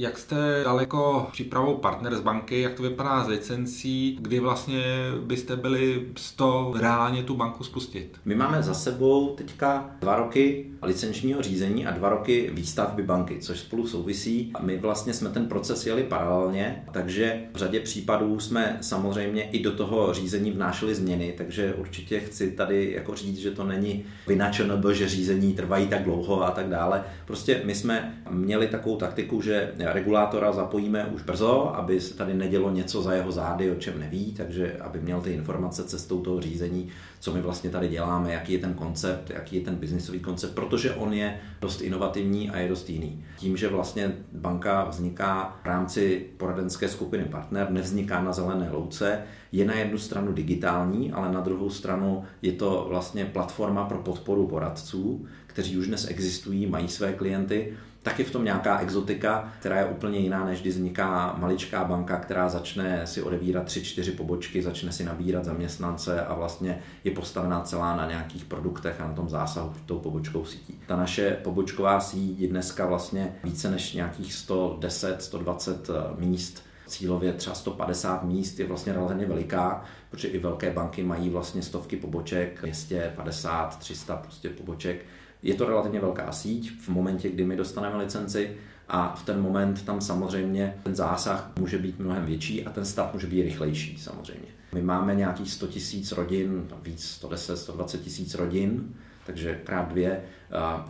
Jak 0.00 0.18
jste 0.18 0.60
daleko 0.64 1.28
přípravou 1.32 1.74
partner 1.74 2.16
z 2.16 2.20
banky, 2.20 2.60
jak 2.60 2.74
to 2.74 2.82
vypadá 2.82 3.24
s 3.24 3.28
licencí, 3.28 4.18
kdy 4.20 4.40
vlastně 4.40 4.84
byste 5.24 5.56
byli 5.56 6.06
z 6.16 6.32
to 6.32 6.74
reálně 6.80 7.22
tu 7.22 7.36
banku 7.36 7.64
spustit? 7.64 8.20
My 8.24 8.34
máme 8.34 8.62
za 8.62 8.74
sebou 8.74 9.34
teďka 9.36 9.90
dva 10.00 10.16
roky 10.16 10.66
licenčního 10.82 11.42
řízení 11.42 11.86
a 11.86 11.90
dva 11.90 12.08
roky 12.08 12.50
výstavby 12.52 13.02
banky, 13.02 13.38
což 13.40 13.60
spolu 13.60 13.86
souvisí. 13.86 14.52
My 14.60 14.76
vlastně 14.76 15.14
jsme 15.14 15.30
ten 15.30 15.46
proces 15.46 15.86
jeli 15.86 16.02
paralelně, 16.02 16.84
takže 16.92 17.40
v 17.52 17.56
řadě 17.56 17.80
případů 17.80 18.40
jsme 18.40 18.78
samozřejmě 18.80 19.42
i 19.42 19.62
do 19.62 19.72
toho 19.72 20.12
řízení 20.12 20.50
vnášeli 20.50 20.94
změny, 20.94 21.34
takže 21.36 21.74
určitě 21.74 22.20
chci 22.20 22.50
tady 22.50 22.92
jako 22.92 23.14
říct, 23.14 23.38
že 23.38 23.50
to 23.50 23.64
není 23.64 24.04
vynačeno, 24.26 24.92
že 24.92 25.08
řízení 25.08 25.54
trvají 25.54 25.88
tak 25.88 26.04
dlouho 26.04 26.44
a 26.44 26.50
tak 26.50 26.68
dále. 26.68 27.04
Prostě 27.26 27.62
my 27.64 27.74
jsme 27.74 28.22
měli 28.30 28.66
takovou 28.66 28.96
taktiku, 28.96 29.42
že 29.42 29.72
regulátora 29.98 30.52
zapojíme 30.52 31.06
už 31.06 31.22
brzo, 31.22 31.76
aby 31.76 32.00
se 32.00 32.14
tady 32.14 32.34
nedělo 32.34 32.70
něco 32.70 33.02
za 33.02 33.12
jeho 33.12 33.32
zády, 33.32 33.70
o 33.70 33.74
čem 33.74 33.98
neví, 33.98 34.32
takže 34.32 34.76
aby 34.80 35.00
měl 35.00 35.20
ty 35.20 35.32
informace 35.32 35.84
cestou 35.84 36.20
toho 36.20 36.40
řízení, 36.40 36.88
co 37.20 37.34
my 37.34 37.40
vlastně 37.40 37.70
tady 37.70 37.88
děláme, 37.88 38.32
jaký 38.32 38.52
je 38.52 38.58
ten 38.58 38.74
koncept, 38.74 39.30
jaký 39.30 39.56
je 39.56 39.62
ten 39.62 39.74
biznisový 39.74 40.20
koncept, 40.20 40.54
protože 40.54 40.94
on 40.94 41.12
je 41.12 41.40
dost 41.60 41.80
inovativní 41.80 42.50
a 42.50 42.58
je 42.58 42.68
dost 42.68 42.90
jiný. 42.90 43.24
Tím, 43.36 43.56
že 43.56 43.68
vlastně 43.68 44.12
banka 44.32 44.84
vzniká 44.84 45.58
v 45.62 45.66
rámci 45.66 46.26
poradenské 46.36 46.88
skupiny 46.88 47.24
partner, 47.24 47.70
nevzniká 47.70 48.22
na 48.22 48.32
zelené 48.32 48.70
louce, 48.70 49.22
je 49.52 49.64
na 49.64 49.74
jednu 49.74 49.98
stranu 49.98 50.32
digitální, 50.32 51.12
ale 51.12 51.32
na 51.32 51.40
druhou 51.40 51.70
stranu 51.70 52.24
je 52.42 52.52
to 52.52 52.86
vlastně 52.88 53.24
platforma 53.24 53.84
pro 53.84 53.98
podporu 53.98 54.46
poradců, 54.46 55.26
kteří 55.46 55.78
už 55.78 55.86
dnes 55.86 56.06
existují, 56.10 56.66
mají 56.66 56.88
své 56.88 57.12
klienty 57.12 57.72
tak 58.08 58.18
je 58.18 58.24
v 58.24 58.30
tom 58.30 58.44
nějaká 58.44 58.78
exotika, 58.78 59.52
která 59.58 59.78
je 59.78 59.84
úplně 59.84 60.18
jiná, 60.18 60.44
než 60.44 60.60
když 60.60 60.74
vzniká 60.74 61.34
maličká 61.38 61.84
banka, 61.84 62.16
která 62.16 62.48
začne 62.48 63.06
si 63.06 63.22
odevírat 63.22 63.64
tři, 63.64 63.84
čtyři 63.84 64.12
pobočky, 64.12 64.62
začne 64.62 64.92
si 64.92 65.04
nabírat 65.04 65.44
zaměstnance 65.44 66.24
a 66.24 66.34
vlastně 66.34 66.78
je 67.04 67.10
postavená 67.10 67.60
celá 67.60 67.96
na 67.96 68.08
nějakých 68.08 68.44
produktech 68.44 69.00
a 69.00 69.08
na 69.08 69.14
tom 69.14 69.28
zásahu 69.28 69.72
tou 69.86 69.98
pobočkou 69.98 70.44
sítí. 70.44 70.80
Ta 70.86 70.96
naše 70.96 71.30
pobočková 71.30 72.00
síť 72.00 72.40
je 72.40 72.48
dneska 72.48 72.86
vlastně 72.86 73.34
více 73.44 73.70
než 73.70 73.92
nějakých 73.92 74.32
110, 74.34 75.22
120 75.22 75.90
eh, 75.90 76.20
míst 76.20 76.62
cílově 76.86 77.32
třeba 77.32 77.54
150 77.54 78.24
míst 78.24 78.60
je 78.60 78.66
vlastně 78.66 78.92
relativně 78.92 79.26
veliká, 79.26 79.84
protože 80.10 80.28
i 80.28 80.38
velké 80.38 80.70
banky 80.70 81.02
mají 81.02 81.30
vlastně 81.30 81.62
stovky 81.62 81.96
poboček, 81.96 82.58
250, 82.62 83.78
300 83.78 84.16
prostě 84.16 84.48
poboček 84.48 85.04
je 85.42 85.54
to 85.54 85.66
relativně 85.66 86.00
velká 86.00 86.32
síť 86.32 86.80
v 86.80 86.88
momentě, 86.88 87.28
kdy 87.28 87.44
my 87.44 87.56
dostaneme 87.56 87.96
licenci 87.96 88.56
a 88.88 89.14
v 89.14 89.24
ten 89.24 89.40
moment 89.40 89.84
tam 89.84 90.00
samozřejmě 90.00 90.74
ten 90.82 90.94
zásah 90.94 91.50
může 91.58 91.78
být 91.78 91.98
mnohem 91.98 92.26
větší 92.26 92.64
a 92.64 92.70
ten 92.70 92.84
stav 92.84 93.14
může 93.14 93.26
být 93.26 93.42
rychlejší 93.42 93.98
samozřejmě. 93.98 94.48
My 94.74 94.82
máme 94.82 95.14
nějakých 95.14 95.50
100 95.50 95.66
tisíc 95.66 96.12
rodin, 96.12 96.68
víc 96.82 97.04
110, 97.04 97.56
120 97.56 98.00
tisíc 98.00 98.34
rodin, 98.34 98.94
takže 99.26 99.60
krát 99.64 99.88
dvě, 99.88 100.22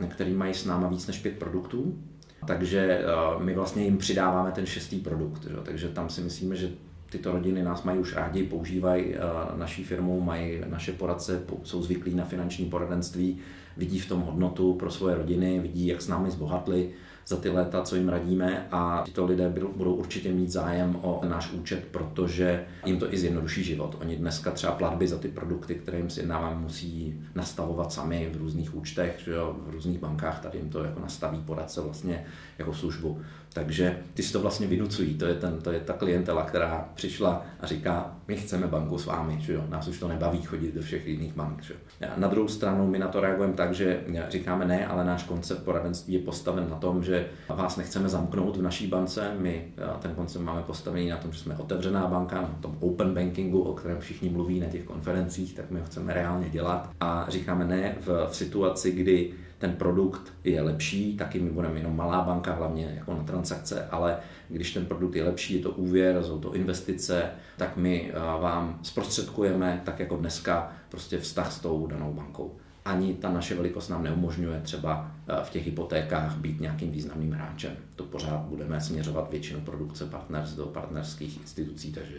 který 0.08 0.34
mají 0.34 0.54
s 0.54 0.64
náma 0.64 0.88
víc 0.88 1.06
než 1.06 1.18
pět 1.18 1.38
produktů, 1.38 1.98
takže 2.46 3.02
my 3.38 3.54
vlastně 3.54 3.84
jim 3.84 3.98
přidáváme 3.98 4.52
ten 4.52 4.66
šestý 4.66 4.98
produkt. 4.98 5.42
Že? 5.44 5.56
Takže 5.64 5.88
tam 5.88 6.08
si 6.08 6.20
myslíme, 6.20 6.56
že 6.56 6.70
tyto 7.10 7.32
rodiny 7.32 7.62
nás 7.62 7.82
mají 7.82 7.98
už 7.98 8.14
rádi, 8.14 8.42
používají 8.42 9.14
naší 9.56 9.84
firmu, 9.84 10.20
mají 10.20 10.60
naše 10.66 10.92
poradce, 10.92 11.42
jsou 11.62 11.82
zvyklí 11.82 12.14
na 12.14 12.24
finanční 12.24 12.64
poradenství, 12.64 13.38
vidí 13.76 13.98
v 13.98 14.08
tom 14.08 14.20
hodnotu 14.20 14.74
pro 14.74 14.90
svoje 14.90 15.14
rodiny, 15.14 15.60
vidí, 15.60 15.86
jak 15.86 16.02
s 16.02 16.08
námi 16.08 16.30
zbohatli 16.30 16.90
za 17.26 17.36
ty 17.36 17.48
léta, 17.48 17.82
co 17.82 17.96
jim 17.96 18.08
radíme 18.08 18.66
a 18.70 19.02
tyto 19.04 19.24
lidé 19.24 19.52
budou 19.76 19.94
určitě 19.94 20.32
mít 20.32 20.50
zájem 20.50 20.98
o 21.02 21.20
náš 21.28 21.52
účet, 21.52 21.84
protože 21.90 22.64
jim 22.86 22.98
to 22.98 23.14
i 23.14 23.18
zjednoduší 23.18 23.64
život. 23.64 23.96
Oni 24.00 24.16
dneska 24.16 24.50
třeba 24.50 24.72
platby 24.72 25.08
za 25.08 25.18
ty 25.18 25.28
produkty, 25.28 25.74
které 25.74 25.98
jim 25.98 26.10
sjednáváme, 26.10 26.60
musí 26.60 27.20
nastavovat 27.34 27.92
sami 27.92 28.30
v 28.32 28.36
různých 28.36 28.76
účtech, 28.76 29.20
že 29.24 29.32
jo, 29.32 29.56
v 29.66 29.70
různých 29.70 29.98
bankách, 29.98 30.40
tady 30.40 30.58
jim 30.58 30.68
to 30.68 30.84
jako 30.84 31.00
nastaví 31.00 31.38
poradce 31.38 31.80
vlastně 31.80 32.24
jako 32.58 32.74
službu. 32.74 33.20
Takže 33.52 33.98
ty 34.14 34.22
si 34.22 34.32
to 34.32 34.40
vlastně 34.40 34.66
vynucují, 34.66 35.14
to 35.14 35.26
je, 35.26 35.34
ten, 35.34 35.58
to 35.62 35.72
je 35.72 35.80
ta 35.80 35.92
klientela, 35.92 36.44
která 36.44 36.88
přišla 36.94 37.46
a 37.60 37.66
říká, 37.66 38.16
my 38.28 38.36
chceme 38.36 38.66
banku 38.66 38.98
s 38.98 39.06
vámi, 39.06 39.36
že 39.40 39.52
jo? 39.52 39.64
nás 39.68 39.88
už 39.88 39.98
to 39.98 40.08
nebaví 40.08 40.42
chodit 40.42 40.74
do 40.74 40.82
všech 40.82 41.06
jiných 41.06 41.32
bank. 41.32 41.62
Že 41.62 41.74
jo? 41.74 42.08
Na 42.16 42.28
druhou 42.28 42.48
stranu 42.48 42.86
my 42.86 42.98
na 42.98 43.08
to 43.08 43.20
reagujeme 43.20 43.54
tak, 43.54 43.74
že 43.74 44.00
říkáme 44.28 44.64
ne, 44.64 44.86
ale 44.86 45.04
náš 45.04 45.22
koncept 45.22 45.62
poradenství 45.62 46.14
je 46.14 46.20
postaven 46.20 46.70
na 46.70 46.76
tom, 46.76 47.04
že 47.04 47.26
vás 47.48 47.76
nechceme 47.76 48.08
zamknout 48.08 48.56
v 48.56 48.62
naší 48.62 48.86
bance, 48.86 49.32
my 49.38 49.64
ten 50.00 50.14
koncept 50.14 50.42
máme 50.42 50.62
postavený 50.62 51.08
na 51.08 51.16
tom, 51.16 51.32
že 51.32 51.38
jsme 51.38 51.56
otevřená 51.56 52.06
banka, 52.06 52.40
na 52.40 52.58
tom 52.60 52.76
open 52.80 53.14
bankingu, 53.14 53.62
o 53.62 53.74
kterém 53.74 54.00
všichni 54.00 54.28
mluví 54.28 54.60
na 54.60 54.66
těch 54.66 54.84
konferencích, 54.84 55.54
tak 55.54 55.70
my 55.70 55.80
ho 55.80 55.86
chceme 55.86 56.14
reálně 56.14 56.50
dělat 56.50 56.90
a 57.00 57.26
říkáme 57.28 57.64
ne 57.64 57.94
v, 58.00 58.26
v 58.30 58.36
situaci, 58.36 58.90
kdy 58.90 59.32
ten 59.58 59.72
produkt 59.72 60.32
je 60.44 60.62
lepší, 60.62 61.16
taky 61.16 61.40
my 61.40 61.50
budeme 61.50 61.78
jenom 61.78 61.96
malá 61.96 62.22
banka, 62.22 62.54
hlavně 62.54 62.92
jako 62.96 63.14
na 63.14 63.22
transakce, 63.22 63.88
ale 63.90 64.18
když 64.48 64.74
ten 64.74 64.86
produkt 64.86 65.16
je 65.16 65.24
lepší, 65.24 65.54
je 65.54 65.62
to 65.62 65.70
úvěr, 65.70 66.22
jsou 66.22 66.38
to 66.38 66.54
investice, 66.54 67.30
tak 67.56 67.76
my 67.76 68.10
eh, 68.10 68.18
vám 68.18 68.78
zprostředkujeme, 68.82 69.80
tak 69.84 70.00
jako 70.00 70.16
dneska, 70.16 70.72
prostě 70.88 71.18
vztah 71.18 71.52
s 71.52 71.60
tou 71.60 71.86
danou 71.86 72.12
bankou. 72.12 72.56
Ani 72.84 73.14
ta 73.14 73.32
naše 73.32 73.54
velikost 73.54 73.88
nám 73.88 74.02
neumožňuje 74.02 74.60
třeba 74.60 75.10
eh, 75.28 75.44
v 75.44 75.50
těch 75.50 75.66
hypotékách 75.66 76.36
být 76.36 76.60
nějakým 76.60 76.90
významným 76.90 77.32
hráčem. 77.32 77.72
To 77.96 78.04
pořád 78.04 78.40
budeme 78.40 78.80
směřovat 78.80 79.30
většinu 79.30 79.60
produkce 79.60 80.06
partners 80.06 80.50
do 80.50 80.66
partnerských 80.66 81.40
institucí, 81.40 81.92
takže 81.92 82.18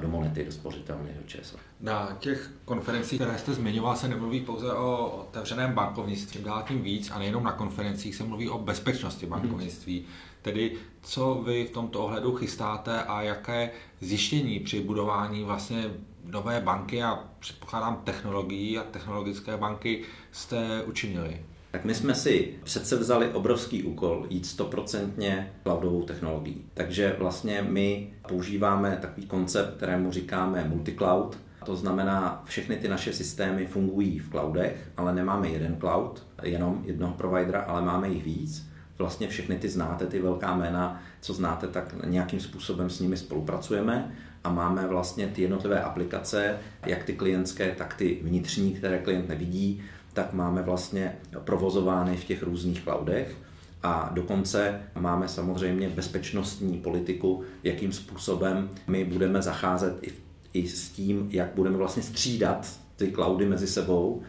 do 0.00 0.08
Monety, 0.08 0.44
do 0.44 0.52
spořitelny, 0.52 1.10
do 1.18 1.26
ČSO. 1.26 1.56
Na 1.80 2.16
těch 2.18 2.50
konferencích, 2.64 3.20
které 3.20 3.38
jste 3.38 3.52
zmiňoval, 3.52 3.96
se 3.96 4.08
nemluví 4.08 4.40
pouze 4.40 4.72
o 4.72 5.06
otevřeném 5.06 5.72
bankovnictví, 5.72 6.44
dál 6.44 6.64
tím 6.68 6.82
víc 6.82 7.10
a 7.10 7.18
nejenom 7.18 7.44
na 7.44 7.52
konferencích 7.52 8.14
se 8.14 8.24
mluví 8.24 8.48
o 8.48 8.58
bezpečnosti 8.58 9.26
mhm. 9.26 9.30
bankovnictví. 9.30 9.98
Hmm. 9.98 10.08
Tedy 10.42 10.76
co 11.02 11.34
vy 11.46 11.64
v 11.64 11.70
tomto 11.70 12.04
ohledu 12.04 12.34
chystáte 12.34 13.02
a 13.02 13.22
jaké 13.22 13.70
zjištění 14.00 14.60
při 14.60 14.80
budování 14.80 15.44
vlastně 15.44 15.84
nové 16.24 16.60
banky 16.60 17.02
a 17.02 17.24
předpokládám 17.38 18.00
technologií 18.04 18.78
a 18.78 18.82
technologické 18.82 19.56
banky 19.56 20.02
jste 20.32 20.82
učinili? 20.82 21.40
Tak 21.70 21.84
my 21.84 21.94
jsme 21.94 22.14
si 22.14 22.54
přece 22.64 22.96
vzali 22.96 23.28
obrovský 23.28 23.82
úkol 23.82 24.26
jít 24.30 24.46
stoprocentně 24.46 25.52
cloudovou 25.62 26.02
technologií. 26.02 26.64
Takže 26.74 27.16
vlastně 27.18 27.62
my 27.68 28.10
používáme 28.28 28.98
takový 29.00 29.26
koncept, 29.26 29.76
kterému 29.76 30.12
říkáme 30.12 30.64
multicloud. 30.64 31.38
To 31.66 31.76
znamená, 31.76 32.42
všechny 32.44 32.76
ty 32.76 32.88
naše 32.88 33.12
systémy 33.12 33.66
fungují 33.66 34.18
v 34.18 34.30
cloudech, 34.30 34.90
ale 34.96 35.14
nemáme 35.14 35.48
jeden 35.48 35.76
cloud, 35.80 36.26
jenom 36.42 36.82
jednoho 36.86 37.14
providera, 37.14 37.60
ale 37.60 37.82
máme 37.82 38.08
jich 38.08 38.24
víc. 38.24 38.68
Vlastně 38.98 39.28
všechny 39.28 39.56
ty 39.56 39.68
znáte, 39.68 40.06
ty 40.06 40.22
velká 40.22 40.56
jména, 40.56 41.02
co 41.20 41.34
znáte, 41.34 41.66
tak 41.66 41.94
nějakým 42.04 42.40
způsobem 42.40 42.90
s 42.90 43.00
nimi 43.00 43.16
spolupracujeme 43.16 44.12
a 44.44 44.50
máme 44.52 44.86
vlastně 44.86 45.26
ty 45.26 45.42
jednotlivé 45.42 45.82
aplikace, 45.82 46.58
jak 46.86 47.04
ty 47.04 47.12
klientské, 47.12 47.74
tak 47.78 47.94
ty 47.94 48.18
vnitřní, 48.22 48.72
které 48.72 48.98
klient 48.98 49.28
nevidí, 49.28 49.82
tak 50.18 50.32
máme 50.32 50.62
vlastně 50.62 51.16
provozovány 51.44 52.16
v 52.16 52.24
těch 52.24 52.42
různých 52.42 52.82
cloudech. 52.82 53.36
A 53.82 54.10
dokonce 54.14 54.80
máme 55.00 55.28
samozřejmě 55.28 55.88
bezpečnostní 55.88 56.78
politiku, 56.78 57.42
jakým 57.64 57.92
způsobem 57.92 58.70
my 58.86 59.04
budeme 59.04 59.42
zacházet 59.42 59.98
i, 60.02 60.12
i 60.52 60.68
s 60.68 60.90
tím, 60.90 61.28
jak 61.30 61.48
budeme 61.54 61.76
vlastně 61.76 62.02
střídat 62.02 62.68
ty 62.96 63.12
cloudy 63.12 63.46
mezi 63.46 63.66
sebou 63.66 64.22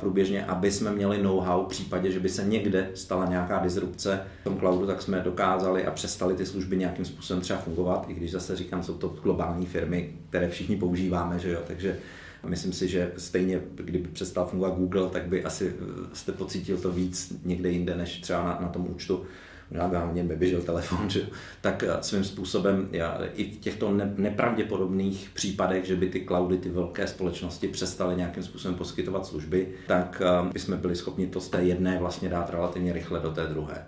průběžně, 0.00 0.44
aby 0.44 0.70
jsme 0.70 0.90
měli 0.90 1.22
know-how 1.22 1.64
v 1.64 1.68
případě, 1.68 2.10
že 2.10 2.20
by 2.20 2.28
se 2.28 2.44
někde 2.44 2.90
stala 2.94 3.26
nějaká 3.26 3.58
disrupce 3.58 4.20
v 4.40 4.44
tom 4.44 4.58
cloudu, 4.58 4.86
tak 4.86 5.02
jsme 5.02 5.20
dokázali 5.20 5.86
a 5.86 5.90
přestali 5.90 6.34
ty 6.34 6.46
služby 6.46 6.76
nějakým 6.76 7.04
způsobem 7.04 7.40
třeba 7.42 7.58
fungovat, 7.58 8.06
i 8.08 8.14
když 8.14 8.30
zase 8.30 8.56
říkám, 8.56 8.82
jsou 8.82 8.94
to 8.94 9.08
globální 9.08 9.66
firmy, 9.66 10.14
které 10.28 10.48
všichni 10.48 10.76
používáme, 10.76 11.38
že 11.38 11.50
jo, 11.50 11.60
takže 11.66 11.98
Myslím 12.46 12.72
si, 12.72 12.88
že 12.88 13.12
stejně, 13.16 13.60
kdyby 13.74 14.08
přestal 14.08 14.46
fungovat 14.46 14.74
Google, 14.74 15.10
tak 15.10 15.26
by 15.26 15.44
asi 15.44 15.74
eh, 15.80 15.84
jste 16.12 16.32
pocítil 16.32 16.78
to 16.78 16.92
víc 16.92 17.32
někde 17.44 17.70
jinde, 17.70 17.96
než 17.96 18.20
třeba 18.20 18.44
na, 18.44 18.58
na 18.60 18.68
tom 18.68 18.86
účtu 18.90 19.24
možná 19.72 19.88
by 19.88 19.96
vám 19.96 20.14
neběžel 20.14 20.62
telefon, 20.62 21.10
že? 21.10 21.26
tak 21.60 21.82
eh, 21.82 21.88
svým 22.00 22.24
způsobem 22.24 22.88
já, 22.92 23.18
i 23.34 23.44
v 23.44 23.58
těchto 23.58 23.92
ne, 23.92 24.14
nepravděpodobných 24.16 25.30
případech, 25.34 25.84
že 25.84 25.96
by 25.96 26.08
ty 26.08 26.24
cloudy, 26.24 26.58
ty 26.58 26.68
velké 26.68 27.06
společnosti 27.06 27.68
přestaly 27.68 28.16
nějakým 28.16 28.42
způsobem 28.42 28.74
poskytovat 28.74 29.26
služby, 29.26 29.68
tak 29.86 30.22
eh, 30.24 30.52
bychom 30.52 30.76
byli 30.76 30.96
schopni 30.96 31.26
to 31.26 31.40
z 31.40 31.48
té 31.48 31.62
jedné 31.62 31.98
vlastně 31.98 32.28
dát 32.28 32.50
relativně 32.50 32.92
rychle 32.92 33.20
do 33.20 33.30
té 33.30 33.46
druhé. 33.46 33.84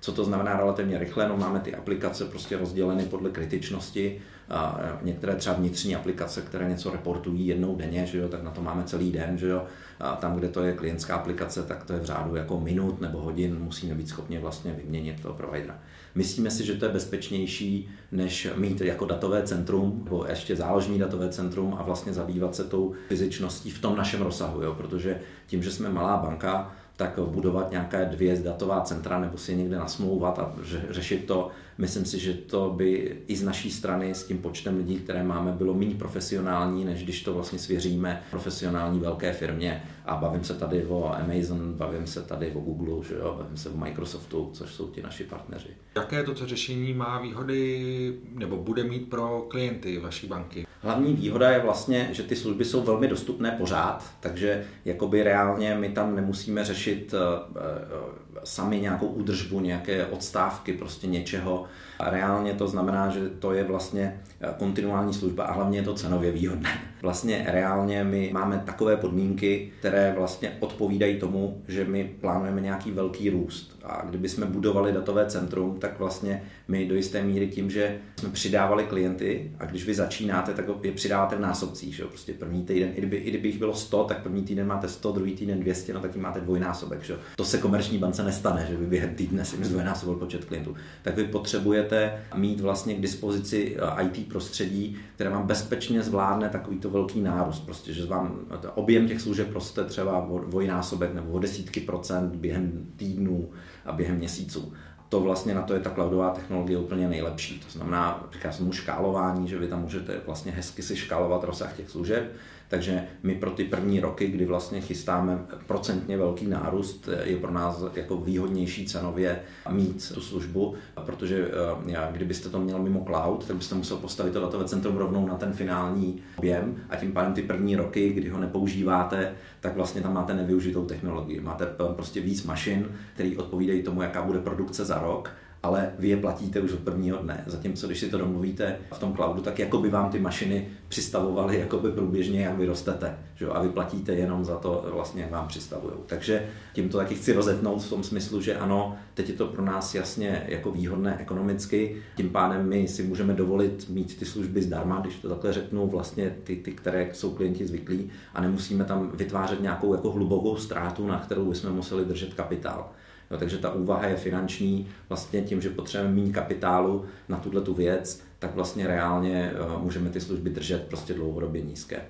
Co 0.00 0.12
to 0.12 0.24
znamená 0.24 0.56
relativně 0.56 0.98
rychle? 0.98 1.28
No 1.28 1.36
máme 1.36 1.60
ty 1.60 1.74
aplikace 1.74 2.24
prostě 2.24 2.56
rozděleny 2.56 3.04
podle 3.04 3.30
kritičnosti 3.30 4.20
a 4.50 4.80
některé 5.02 5.36
třeba 5.36 5.56
vnitřní 5.56 5.96
aplikace, 5.96 6.40
které 6.40 6.68
něco 6.68 6.90
reportují 6.90 7.46
jednou 7.46 7.76
denně, 7.76 8.06
že 8.06 8.18
jo, 8.18 8.28
tak 8.28 8.42
na 8.42 8.50
to 8.50 8.62
máme 8.62 8.84
celý 8.84 9.12
den, 9.12 9.38
že 9.38 9.48
jo. 9.48 9.64
A 10.00 10.16
tam, 10.16 10.36
kde 10.36 10.48
to 10.48 10.62
je 10.62 10.72
klientská 10.72 11.14
aplikace, 11.14 11.62
tak 11.62 11.84
to 11.84 11.92
je 11.92 11.98
v 11.98 12.04
řádu 12.04 12.36
jako 12.36 12.60
minut 12.60 13.00
nebo 13.00 13.20
hodin, 13.20 13.58
musíme 13.58 13.94
být 13.94 14.08
schopni 14.08 14.38
vlastně 14.38 14.72
vyměnit 14.72 15.22
toho 15.22 15.34
providera. 15.34 15.78
Myslíme 16.14 16.50
si, 16.50 16.66
že 16.66 16.74
to 16.74 16.84
je 16.84 16.92
bezpečnější, 16.92 17.88
než 18.12 18.48
mít 18.56 18.80
jako 18.80 19.06
datové 19.06 19.42
centrum, 19.42 20.00
nebo 20.04 20.26
ještě 20.28 20.56
záložní 20.56 20.98
datové 20.98 21.28
centrum 21.28 21.76
a 21.78 21.82
vlastně 21.82 22.12
zabývat 22.12 22.54
se 22.54 22.64
tou 22.64 22.94
fyzičností 23.08 23.70
v 23.70 23.80
tom 23.80 23.96
našem 23.96 24.22
rozsahu, 24.22 24.62
jo? 24.62 24.74
protože 24.74 25.20
tím, 25.46 25.62
že 25.62 25.70
jsme 25.70 25.88
malá 25.88 26.16
banka, 26.16 26.72
tak 26.96 27.18
budovat 27.18 27.70
nějaké 27.70 28.04
dvě 28.04 28.36
datová 28.36 28.80
centra 28.80 29.20
nebo 29.20 29.38
si 29.38 29.56
někde 29.56 29.76
nasmlouvat 29.76 30.38
a 30.38 30.54
řešit 30.90 31.24
to, 31.24 31.50
myslím 31.80 32.04
si, 32.04 32.18
že 32.18 32.34
to 32.34 32.74
by 32.76 33.16
i 33.26 33.36
z 33.36 33.42
naší 33.42 33.70
strany 33.70 34.14
s 34.14 34.24
tím 34.24 34.38
počtem 34.38 34.76
lidí, 34.76 34.96
které 34.96 35.22
máme, 35.22 35.52
bylo 35.52 35.74
méně 35.74 35.94
profesionální, 35.94 36.84
než 36.84 37.04
když 37.04 37.22
to 37.22 37.34
vlastně 37.34 37.58
svěříme 37.58 38.22
profesionální 38.30 39.00
velké 39.00 39.32
firmě. 39.32 39.82
A 40.04 40.16
bavím 40.16 40.44
se 40.44 40.54
tady 40.54 40.84
o 40.84 41.14
Amazon, 41.14 41.74
bavím 41.74 42.06
se 42.06 42.22
tady 42.22 42.52
o 42.52 42.60
Google, 42.60 43.04
že 43.08 43.14
jo, 43.14 43.34
bavím 43.38 43.56
se 43.56 43.68
o 43.68 43.76
Microsoftu, 43.76 44.50
což 44.52 44.70
jsou 44.70 44.88
ti 44.88 45.02
naši 45.02 45.24
partneři. 45.24 45.68
Jaké 45.96 46.22
to 46.22 46.34
co 46.34 46.46
řešení 46.46 46.94
má 46.94 47.20
výhody 47.20 48.14
nebo 48.34 48.56
bude 48.56 48.84
mít 48.84 49.10
pro 49.10 49.46
klienty 49.48 49.98
vaší 49.98 50.26
banky? 50.26 50.66
Hlavní 50.82 51.14
výhoda 51.14 51.50
je 51.50 51.60
vlastně, 51.60 52.08
že 52.12 52.22
ty 52.22 52.36
služby 52.36 52.64
jsou 52.64 52.82
velmi 52.82 53.08
dostupné 53.08 53.50
pořád, 53.50 54.10
takže 54.20 54.64
jakoby 54.84 55.22
reálně 55.22 55.74
my 55.74 55.88
tam 55.88 56.16
nemusíme 56.16 56.64
řešit 56.64 57.14
eh, 57.14 57.18
eh, 57.56 58.29
sami 58.44 58.80
nějakou 58.80 59.06
údržbu, 59.06 59.60
nějaké 59.60 60.06
odstávky 60.06 60.72
prostě 60.72 61.06
něčeho. 61.06 61.66
A 62.00 62.10
reálně 62.10 62.54
to 62.54 62.68
znamená, 62.68 63.10
že 63.10 63.28
to 63.28 63.52
je 63.52 63.64
vlastně 63.64 64.20
eh, 64.40 64.54
kontinuální 64.58 65.14
služba 65.14 65.44
a 65.44 65.52
hlavně 65.52 65.78
je 65.78 65.82
to 65.82 65.94
cenově 65.94 66.32
výhodné. 66.32 66.70
Vlastně 67.02 67.44
reálně 67.48 68.04
my 68.04 68.30
máme 68.32 68.62
takové 68.66 68.96
podmínky, 68.96 69.72
které 69.78 70.14
vlastně 70.16 70.52
odpovídají 70.60 71.18
tomu, 71.18 71.62
že 71.68 71.84
my 71.84 72.10
plánujeme 72.20 72.60
nějaký 72.60 72.90
velký 72.90 73.30
růst. 73.30 73.80
A 73.84 74.04
kdyby 74.08 74.28
jsme 74.28 74.46
budovali 74.46 74.92
datové 74.92 75.26
centrum, 75.26 75.76
tak 75.78 75.98
vlastně 75.98 76.42
my 76.68 76.88
do 76.88 76.94
jisté 76.94 77.22
míry 77.22 77.48
tím, 77.48 77.70
že 77.70 77.98
jsme 78.16 78.28
přidávali 78.28 78.84
klienty 78.84 79.52
a 79.58 79.64
když 79.64 79.86
vy 79.86 79.94
začínáte, 79.94 80.54
tak 80.54 80.64
je 80.82 80.92
přidáváte 80.92 81.36
v 81.36 81.40
násobcích. 81.40 81.94
Že? 81.94 82.04
Prostě 82.04 82.32
první 82.32 82.64
týden, 82.64 82.90
i 82.94 82.98
kdyby, 82.98 83.16
i 83.16 83.30
kdyby 83.30 83.48
jich 83.48 83.58
bylo 83.58 83.74
100, 83.74 84.04
tak 84.04 84.22
první 84.22 84.42
týden 84.42 84.66
máte 84.66 84.88
100, 84.88 85.12
druhý 85.12 85.34
týden 85.34 85.60
200, 85.60 85.92
no 85.92 86.00
tak 86.00 86.10
tím 86.10 86.22
máte 86.22 86.40
dvojnásobek. 86.40 87.02
Že? 87.02 87.16
To 87.36 87.44
se 87.44 87.58
komerční 87.58 87.98
bance 87.98 88.22
nestane, 88.22 88.66
že 88.70 88.76
vy 88.76 88.86
během 88.86 89.14
týdne 89.14 89.44
si 89.44 89.64
zdvojnásobil 89.64 90.14
počet 90.14 90.44
klientů. 90.44 90.76
Tak 91.02 91.16
vy 91.16 91.24
potřebujete 91.24 91.89
mít 92.34 92.60
vlastně 92.60 92.94
k 92.94 93.00
dispozici 93.00 93.76
eh, 93.98 94.02
IT 94.02 94.28
prostředí, 94.28 94.96
které 95.14 95.30
vám 95.30 95.46
bezpečně 95.46 96.02
zvládne 96.02 96.48
takovýto 96.48 96.90
velký 96.90 97.20
nárůst. 97.20 97.60
Prostě, 97.60 97.92
že 97.92 98.06
vám 98.06 98.38
objem 98.74 99.08
těch 99.08 99.20
služeb 99.20 99.52
roste 99.52 99.84
třeba 99.84 100.28
dvojnásobek 100.46 101.14
nebo 101.14 101.32
o 101.32 101.38
desítky 101.38 101.80
procent 101.80 102.36
během 102.36 102.86
týdnů 102.96 103.50
a 103.84 103.92
během 103.92 104.16
měsíců 104.16 104.72
to 105.10 105.20
vlastně 105.20 105.54
na 105.54 105.62
to 105.62 105.74
je 105.74 105.80
ta 105.80 105.90
cloudová 105.90 106.30
technologie 106.30 106.78
úplně 106.78 107.08
nejlepší. 107.08 107.60
To 107.60 107.70
znamená, 107.70 108.28
říká 108.32 108.52
se 108.52 108.62
mu 108.62 108.72
škálování, 108.72 109.48
že 109.48 109.58
vy 109.58 109.68
tam 109.68 109.82
můžete 109.82 110.20
vlastně 110.26 110.52
hezky 110.52 110.82
si 110.82 110.96
škálovat 110.96 111.44
rozsah 111.44 111.76
těch 111.76 111.90
služeb, 111.90 112.32
takže 112.70 113.04
my 113.22 113.34
pro 113.34 113.50
ty 113.50 113.64
první 113.64 114.00
roky, 114.00 114.26
kdy 114.26 114.46
vlastně 114.46 114.80
chystáme 114.80 115.38
procentně 115.66 116.16
velký 116.18 116.46
nárůst, 116.46 117.08
je 117.24 117.36
pro 117.36 117.50
nás 117.50 117.84
jako 117.94 118.16
výhodnější 118.16 118.86
cenově 118.86 119.40
mít 119.70 120.12
tu 120.14 120.20
službu, 120.20 120.74
protože 121.04 121.48
eh, 121.88 122.08
kdybyste 122.12 122.48
to 122.48 122.60
měl 122.60 122.78
mimo 122.78 123.04
cloud, 123.04 123.46
tak 123.46 123.56
byste 123.56 123.74
musel 123.74 123.96
postavit 123.96 124.32
to 124.32 124.40
datové 124.40 124.64
centrum 124.64 124.96
rovnou 124.96 125.26
na 125.26 125.34
ten 125.34 125.52
finální 125.52 126.22
objem 126.36 126.76
a 126.90 126.96
tím 126.96 127.12
pádem 127.12 127.34
ty 127.34 127.42
první 127.42 127.76
roky, 127.76 128.12
kdy 128.12 128.28
ho 128.28 128.40
nepoužíváte, 128.40 129.32
tak 129.60 129.76
vlastně 129.76 130.00
tam 130.00 130.14
máte 130.14 130.34
nevyužitou 130.34 130.84
technologii. 130.84 131.40
Máte 131.40 131.66
prostě 131.94 132.20
víc 132.20 132.44
mašin, 132.44 132.88
které 133.14 133.30
odpovídají 133.36 133.82
tomu, 133.82 134.02
jaká 134.02 134.22
bude 134.22 134.38
produkce 134.38 134.84
za 134.84 134.98
rok 134.98 135.30
ale 135.62 135.92
vy 135.98 136.08
je 136.08 136.16
platíte 136.16 136.60
už 136.60 136.72
od 136.72 136.80
prvního 136.80 137.18
dne. 137.18 137.44
Zatímco, 137.46 137.86
když 137.86 138.00
si 138.00 138.10
to 138.10 138.18
domluvíte 138.18 138.76
v 138.92 138.98
tom 138.98 139.14
cloudu, 139.14 139.42
tak 139.42 139.58
jako 139.58 139.78
by 139.78 139.90
vám 139.90 140.10
ty 140.10 140.18
mašiny 140.18 140.68
přistavovaly 140.88 141.58
jakoby 141.58 141.92
průběžně, 141.92 142.42
jak 142.42 142.58
vy 142.58 142.66
rostete. 142.66 143.18
Že? 143.34 143.46
A 143.46 143.62
vy 143.62 143.68
platíte 143.68 144.12
jenom 144.12 144.44
za 144.44 144.56
to, 144.56 144.86
vlastně, 144.92 145.22
jak 145.22 145.30
vám 145.30 145.48
přistavují. 145.48 145.94
Takže 146.06 146.46
tím 146.72 146.88
to 146.88 146.98
taky 146.98 147.14
chci 147.14 147.32
rozetnout 147.32 147.82
v 147.82 147.90
tom 147.90 148.02
smyslu, 148.02 148.40
že 148.40 148.56
ano, 148.56 148.96
teď 149.14 149.28
je 149.28 149.34
to 149.34 149.46
pro 149.46 149.64
nás 149.64 149.94
jasně 149.94 150.44
jako 150.48 150.70
výhodné 150.70 151.18
ekonomicky, 151.18 151.96
tím 152.16 152.30
pádem 152.30 152.68
my 152.68 152.88
si 152.88 153.02
můžeme 153.02 153.34
dovolit 153.34 153.88
mít 153.88 154.18
ty 154.18 154.24
služby 154.24 154.62
zdarma, 154.62 155.00
když 155.00 155.14
to 155.14 155.28
takhle 155.28 155.52
řeknu, 155.52 155.86
vlastně 155.86 156.36
ty, 156.44 156.56
ty 156.56 156.72
které 156.72 157.08
jsou 157.12 157.30
klienti 157.30 157.66
zvyklí 157.66 158.10
a 158.34 158.40
nemusíme 158.40 158.84
tam 158.84 159.10
vytvářet 159.14 159.62
nějakou 159.62 159.94
jako 159.94 160.10
hlubokou 160.10 160.56
ztrátu, 160.56 161.06
na 161.06 161.18
kterou 161.18 161.44
bychom 161.44 161.72
museli 161.72 162.04
držet 162.04 162.34
kapitál. 162.34 162.90
Jo, 163.30 163.38
takže 163.38 163.58
ta 163.58 163.72
úvaha 163.72 164.06
je 164.06 164.16
finanční, 164.16 164.88
vlastně 165.08 165.42
tím, 165.42 165.60
že 165.60 165.70
potřebujeme 165.70 166.16
méně 166.16 166.32
kapitálu 166.32 167.04
na 167.28 167.36
tuhle 167.36 167.60
tu 167.60 167.74
věc, 167.74 168.22
tak 168.38 168.54
vlastně 168.54 168.86
reálně 168.86 169.52
uh, 169.76 169.82
můžeme 169.82 170.10
ty 170.10 170.20
služby 170.20 170.50
držet 170.50 170.86
prostě 170.88 171.14
dlouhodobě 171.14 171.62
nízké. 171.62 172.02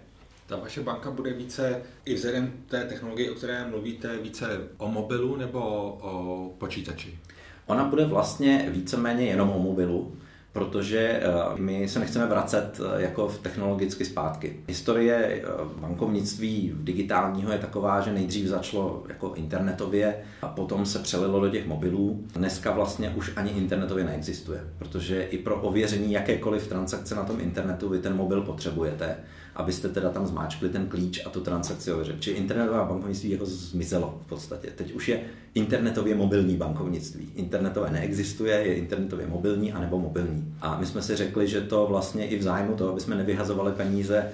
Ta 0.47 0.57
vaše 0.57 0.81
banka 0.81 1.11
bude 1.11 1.33
více, 1.33 1.83
i 2.05 2.15
vzhledem 2.15 2.53
té 2.67 2.85
technologie, 2.85 3.31
o 3.31 3.35
které 3.35 3.67
mluvíte, 3.67 4.19
více 4.19 4.47
o 4.79 4.89
mobilu 4.89 5.37
nebo 5.37 5.61
o 6.01 6.55
počítači? 6.59 7.19
Ona 7.67 7.85
bude 7.85 8.05
vlastně 8.05 8.67
víceméně 8.71 9.27
jenom 9.27 9.51
o 9.51 9.59
mobilu, 9.59 10.13
protože 10.52 10.99
eh, 10.99 11.23
my 11.56 11.88
se 11.88 11.99
nechceme 11.99 12.26
vracet 12.26 12.81
eh, 12.81 13.02
jako 13.02 13.29
v 13.29 13.38
technologicky 13.38 14.05
zpátky. 14.05 14.56
Historie 14.69 15.14
eh, 15.17 15.43
bankovnictví 15.81 16.73
digitálního 16.75 17.52
je 17.52 17.58
taková, 17.58 18.00
že 18.00 18.12
nejdřív 18.12 18.47
začalo 18.47 19.05
jako 19.08 19.35
internetově 19.35 20.14
a 20.43 20.49
potom 20.49 20.87
se 20.87 20.99
přelilo 20.99 21.41
do 21.41 21.50
těch 21.50 21.67
mobilů. 21.67 22.25
Dneska 22.35 22.73
vlastně 22.73 23.11
už 23.11 23.32
ani 23.37 23.50
internetově 23.50 24.05
neexistuje, 24.05 24.61
protože 24.79 25.23
i 25.23 25.38
pro 25.38 25.56
ověření 25.56 26.12
jakékoliv 26.12 26.69
transakce 26.69 27.14
na 27.14 27.25
tom 27.25 27.41
internetu 27.41 27.88
vy 27.88 27.99
ten 27.99 28.17
mobil 28.17 28.43
potřebujete 28.43 29.17
abyste 29.61 29.89
teda 29.89 30.11
tam 30.11 30.27
zmáčkli 30.27 30.69
ten 30.69 30.87
klíč 30.87 31.27
a 31.27 31.31
tu 31.31 31.41
transakci 31.41 31.93
ověřili. 31.93 32.19
Čili 32.21 32.37
internetová 32.37 32.85
bankovnictví 32.85 33.31
jako 33.31 33.47
zmizelo 33.47 34.21
v 34.27 34.29
podstatě. 34.29 34.69
Teď 34.77 34.93
už 34.93 35.09
je 35.09 35.21
internetově 35.55 36.15
mobilní 36.15 36.57
bankovnictví. 36.57 37.33
Internetové 37.35 37.91
neexistuje, 37.91 38.55
je 38.55 38.75
internetově 38.75 39.27
mobilní 39.27 39.73
anebo 39.73 39.99
mobilní. 39.99 40.55
A 40.61 40.79
my 40.81 40.87
jsme 40.87 41.03
si 41.03 41.17
řekli, 41.17 41.49
že 41.49 41.61
to 41.61 41.87
vlastně 41.87 42.27
i 42.27 42.39
v 42.39 42.43
zájmu 42.43 42.75
toho, 42.75 42.91
aby 42.91 43.01
jsme 43.01 43.17
nevyhazovali 43.17 43.73
peníze 43.73 44.33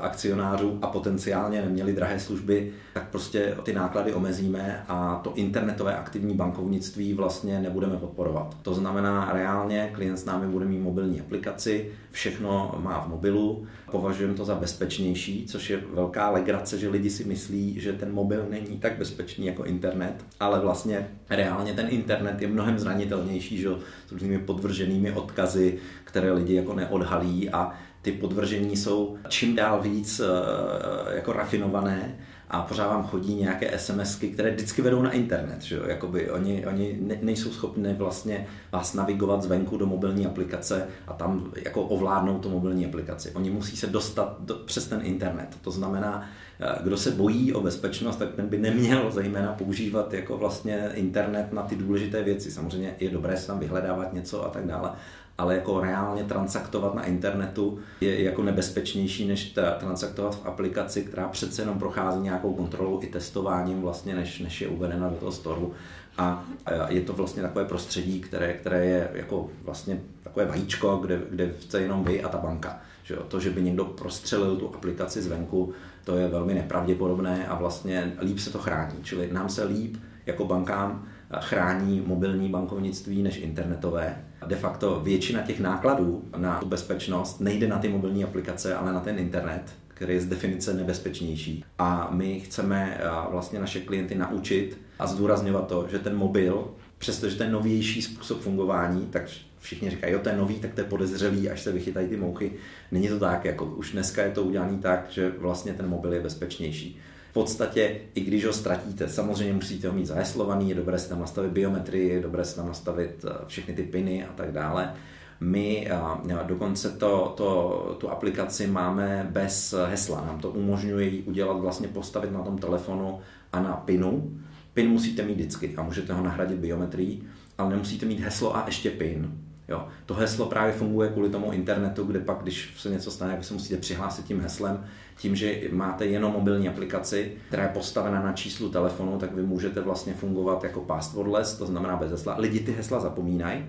akcionářů 0.00 0.78
a 0.82 0.86
potenciálně 0.86 1.62
neměli 1.62 1.92
drahé 1.92 2.20
služby, 2.20 2.72
tak 2.94 3.08
prostě 3.08 3.56
ty 3.62 3.72
náklady 3.72 4.14
omezíme 4.14 4.84
a 4.88 5.20
to 5.24 5.32
internetové 5.34 5.96
aktivní 5.96 6.34
bankovnictví 6.34 7.14
vlastně 7.14 7.60
nebudeme 7.60 7.96
podporovat. 7.96 8.56
To 8.62 8.74
znamená, 8.74 9.30
reálně 9.32 9.90
klient 9.94 10.16
s 10.16 10.24
námi 10.24 10.46
bude 10.46 10.66
mít 10.66 10.78
mobilní 10.78 11.20
aplikaci, 11.20 11.90
všechno 12.10 12.74
má 12.78 13.00
v 13.00 13.08
mobilu, 13.08 13.66
považujeme 13.90 14.34
to 14.34 14.44
za 14.44 14.54
bezpečnější, 14.54 15.46
což 15.46 15.70
je 15.70 15.82
velká 15.94 16.30
legrace, 16.30 16.78
že 16.78 16.88
lidi 16.88 17.10
si 17.10 17.24
myslí, 17.24 17.80
že 17.80 17.92
ten 17.92 18.12
mobil 18.12 18.46
není 18.50 18.78
tak 18.78 18.98
bezpečný 18.98 19.46
jako 19.46 19.64
internet, 19.64 20.14
ale 20.40 20.60
vlastně 20.60 21.08
reálně 21.30 21.72
ten 21.72 21.86
internet 21.90 22.42
je 22.42 22.48
mnohem 22.48 22.78
zranitelnější, 22.78 23.58
že 23.58 23.68
s 24.08 24.12
různými 24.12 24.38
podvrženými 24.38 25.12
odkazy, 25.12 25.78
které 26.04 26.32
lidi 26.32 26.54
jako 26.54 26.74
neodhalí 26.74 27.50
a 27.50 27.72
ty 28.02 28.12
podvržení 28.12 28.76
jsou 28.76 29.16
čím 29.28 29.56
dál 29.56 29.82
víc 29.82 30.20
eh, 30.20 31.14
jako 31.14 31.32
rafinované 31.32 32.14
a 32.52 32.62
pořád 32.62 32.88
vám 32.88 33.04
chodí 33.04 33.34
nějaké 33.34 33.78
SMSky, 33.78 34.28
které 34.28 34.50
vždycky 34.50 34.82
vedou 34.82 35.02
na 35.02 35.10
internet. 35.10 35.62
Že 35.62 35.76
jo? 35.76 35.82
Jakoby 35.86 36.30
oni, 36.30 36.66
oni 36.66 36.98
nejsou 37.22 37.50
schopni 37.50 37.94
vlastně 37.94 38.46
vás 38.72 38.94
navigovat 38.94 39.42
zvenku 39.42 39.76
do 39.76 39.86
mobilní 39.86 40.26
aplikace 40.26 40.86
a 41.06 41.12
tam 41.12 41.52
jako 41.64 41.82
ovládnout 41.82 42.38
tu 42.38 42.50
mobilní 42.50 42.86
aplikaci. 42.86 43.30
Oni 43.30 43.50
musí 43.50 43.76
se 43.76 43.86
dostat 43.86 44.36
do, 44.40 44.54
přes 44.54 44.86
ten 44.86 45.00
internet. 45.02 45.48
To 45.62 45.70
znamená, 45.70 46.28
eh, 46.60 46.78
kdo 46.82 46.96
se 46.96 47.10
bojí 47.10 47.52
o 47.52 47.60
bezpečnost, 47.60 48.16
tak 48.16 48.34
ten 48.34 48.48
by 48.48 48.58
neměl 48.58 49.10
zejména 49.10 49.52
používat 49.52 50.12
jako 50.12 50.38
vlastně 50.38 50.90
internet 50.94 51.52
na 51.52 51.62
ty 51.62 51.76
důležité 51.76 52.22
věci. 52.22 52.50
Samozřejmě 52.50 52.94
je 53.00 53.10
dobré 53.10 53.36
si 53.36 53.46
tam 53.46 53.58
vyhledávat 53.58 54.12
něco 54.12 54.44
a 54.44 54.48
tak 54.48 54.66
dále, 54.66 54.90
ale 55.38 55.54
jako 55.54 55.80
reálně 55.80 56.24
transaktovat 56.24 56.94
na 56.94 57.04
internetu 57.04 57.78
je 58.00 58.22
jako 58.22 58.42
nebezpečnější, 58.42 59.28
než 59.28 59.54
transaktovat 59.80 60.34
v 60.34 60.46
aplikaci, 60.46 61.02
která 61.02 61.28
přece 61.28 61.62
jenom 61.62 61.78
prochází 61.78 62.20
nějakou 62.20 62.54
kontrolou 62.54 63.02
i 63.02 63.06
testováním 63.06 63.80
vlastně, 63.80 64.14
než, 64.14 64.40
než 64.40 64.60
je 64.60 64.68
uvedena 64.68 65.08
do 65.08 65.16
toho 65.16 65.32
storu. 65.32 65.72
A 66.18 66.44
je 66.88 67.00
to 67.00 67.12
vlastně 67.12 67.42
takové 67.42 67.64
prostředí, 67.64 68.20
které, 68.20 68.52
které 68.52 68.86
je 68.86 69.10
jako 69.14 69.50
vlastně 69.64 70.00
takové 70.22 70.44
vajíčko, 70.46 70.96
kde, 70.96 71.20
kde 71.30 71.52
jste 71.60 71.80
jenom 71.80 72.04
vy 72.04 72.22
a 72.22 72.28
ta 72.28 72.38
banka. 72.38 72.80
Že? 73.04 73.16
To, 73.28 73.40
že 73.40 73.50
by 73.50 73.62
někdo 73.62 73.84
prostřelil 73.84 74.56
tu 74.56 74.74
aplikaci 74.74 75.22
zvenku, 75.22 75.72
to 76.04 76.16
je 76.16 76.28
velmi 76.28 76.54
nepravděpodobné 76.54 77.46
a 77.46 77.54
vlastně 77.54 78.12
líp 78.20 78.38
se 78.38 78.50
to 78.50 78.58
chrání. 78.58 78.94
Čili 79.02 79.32
nám 79.32 79.48
se 79.48 79.64
líp 79.64 79.96
jako 80.26 80.44
bankám 80.44 81.06
chrání 81.40 82.02
mobilní 82.06 82.48
bankovnictví 82.48 83.22
než 83.22 83.36
internetové 83.36 84.24
de 84.46 84.56
facto 84.56 85.00
většina 85.00 85.42
těch 85.42 85.60
nákladů 85.60 86.24
na 86.36 86.58
tu 86.58 86.66
bezpečnost 86.66 87.40
nejde 87.40 87.68
na 87.68 87.78
ty 87.78 87.88
mobilní 87.88 88.24
aplikace, 88.24 88.74
ale 88.74 88.92
na 88.92 89.00
ten 89.00 89.18
internet, 89.18 89.62
který 89.88 90.14
je 90.14 90.20
z 90.20 90.26
definice 90.26 90.74
nebezpečnější. 90.74 91.64
A 91.78 92.08
my 92.10 92.40
chceme 92.40 93.00
vlastně 93.30 93.60
naše 93.60 93.80
klienty 93.80 94.14
naučit 94.14 94.78
a 94.98 95.06
zdůrazňovat 95.06 95.66
to, 95.66 95.86
že 95.90 95.98
ten 95.98 96.16
mobil, 96.16 96.70
přestože 96.98 97.36
ten 97.36 97.52
novější 97.52 98.02
způsob 98.02 98.40
fungování, 98.40 99.06
tak 99.10 99.22
všichni 99.58 99.90
říkají, 99.90 100.12
jo, 100.12 100.18
to 100.18 100.28
je 100.28 100.36
nový, 100.36 100.54
tak 100.54 100.74
to 100.74 100.80
je 100.80 100.84
podezřelý, 100.84 101.50
až 101.50 101.60
se 101.60 101.72
vychytají 101.72 102.08
ty 102.08 102.16
mouchy. 102.16 102.52
Není 102.92 103.08
to 103.08 103.18
tak, 103.18 103.44
jako 103.44 103.64
už 103.64 103.92
dneska 103.92 104.22
je 104.22 104.30
to 104.30 104.42
udělané 104.42 104.78
tak, 104.78 105.06
že 105.10 105.32
vlastně 105.38 105.72
ten 105.72 105.88
mobil 105.88 106.12
je 106.12 106.20
bezpečnější. 106.20 107.00
V 107.32 107.34
podstatě, 107.34 108.00
i 108.14 108.20
když 108.20 108.44
ho 108.44 108.52
ztratíte, 108.52 109.08
samozřejmě 109.08 109.54
musíte 109.54 109.88
ho 109.88 109.94
mít 109.94 110.06
zaheslovaný, 110.06 110.68
je 110.68 110.74
dobré 110.74 110.98
si 110.98 111.08
tam 111.08 111.20
nastavit 111.20 111.52
biometrii, 111.52 112.08
je 112.08 112.20
dobré 112.20 112.44
si 112.44 112.56
tam 112.56 112.66
nastavit 112.66 113.24
eh, 113.24 113.32
všechny 113.46 113.74
ty 113.74 113.82
piny 113.82 114.24
a 114.24 114.32
tak 114.32 114.52
dále. 114.52 114.94
My 115.40 115.88
eh, 115.90 116.44
dokonce 116.46 116.90
to, 116.90 117.34
to, 117.36 117.96
tu 118.00 118.10
aplikaci 118.10 118.66
máme 118.66 119.28
bez 119.30 119.74
hesla. 119.86 120.24
Nám 120.26 120.38
to 120.38 120.50
umožňuje 120.50 121.06
ji 121.06 121.22
udělat, 121.22 121.60
vlastně 121.60 121.88
postavit 121.88 122.32
na 122.32 122.42
tom 122.42 122.58
telefonu 122.58 123.20
a 123.52 123.62
na 123.62 123.72
pinu. 123.72 124.40
Pin 124.74 124.88
musíte 124.88 125.22
mít 125.22 125.34
vždycky 125.34 125.74
a 125.76 125.82
můžete 125.82 126.12
ho 126.12 126.22
nahradit 126.22 126.58
biometrií, 126.58 127.22
ale 127.58 127.70
nemusíte 127.70 128.06
mít 128.06 128.20
heslo 128.20 128.56
a 128.56 128.62
ještě 128.66 128.90
pin. 128.90 129.32
Jo. 129.68 129.88
To 130.06 130.14
heslo 130.14 130.46
právě 130.46 130.72
funguje 130.72 131.08
kvůli 131.08 131.30
tomu 131.30 131.52
internetu, 131.52 132.04
kde 132.04 132.20
pak, 132.20 132.38
když 132.42 132.74
se 132.76 132.90
něco 132.90 133.10
stane, 133.10 133.36
vy 133.36 133.44
se 133.44 133.54
musíte 133.54 133.76
přihlásit 133.76 134.24
tím 134.24 134.40
heslem. 134.40 134.84
Tím, 135.16 135.36
že 135.36 135.60
máte 135.72 136.06
jenom 136.06 136.32
mobilní 136.32 136.68
aplikaci, 136.68 137.32
která 137.48 137.62
je 137.62 137.68
postavena 137.68 138.22
na 138.22 138.32
číslu 138.32 138.68
telefonu, 138.68 139.18
tak 139.18 139.34
vy 139.34 139.42
můžete 139.42 139.80
vlastně 139.80 140.14
fungovat 140.14 140.64
jako 140.64 140.80
passwordless, 140.80 141.54
to 141.54 141.66
znamená 141.66 141.96
bez 141.96 142.10
hesla. 142.10 142.36
Lidi 142.38 142.60
ty 142.60 142.72
hesla 142.72 143.00
zapomínají 143.00 143.64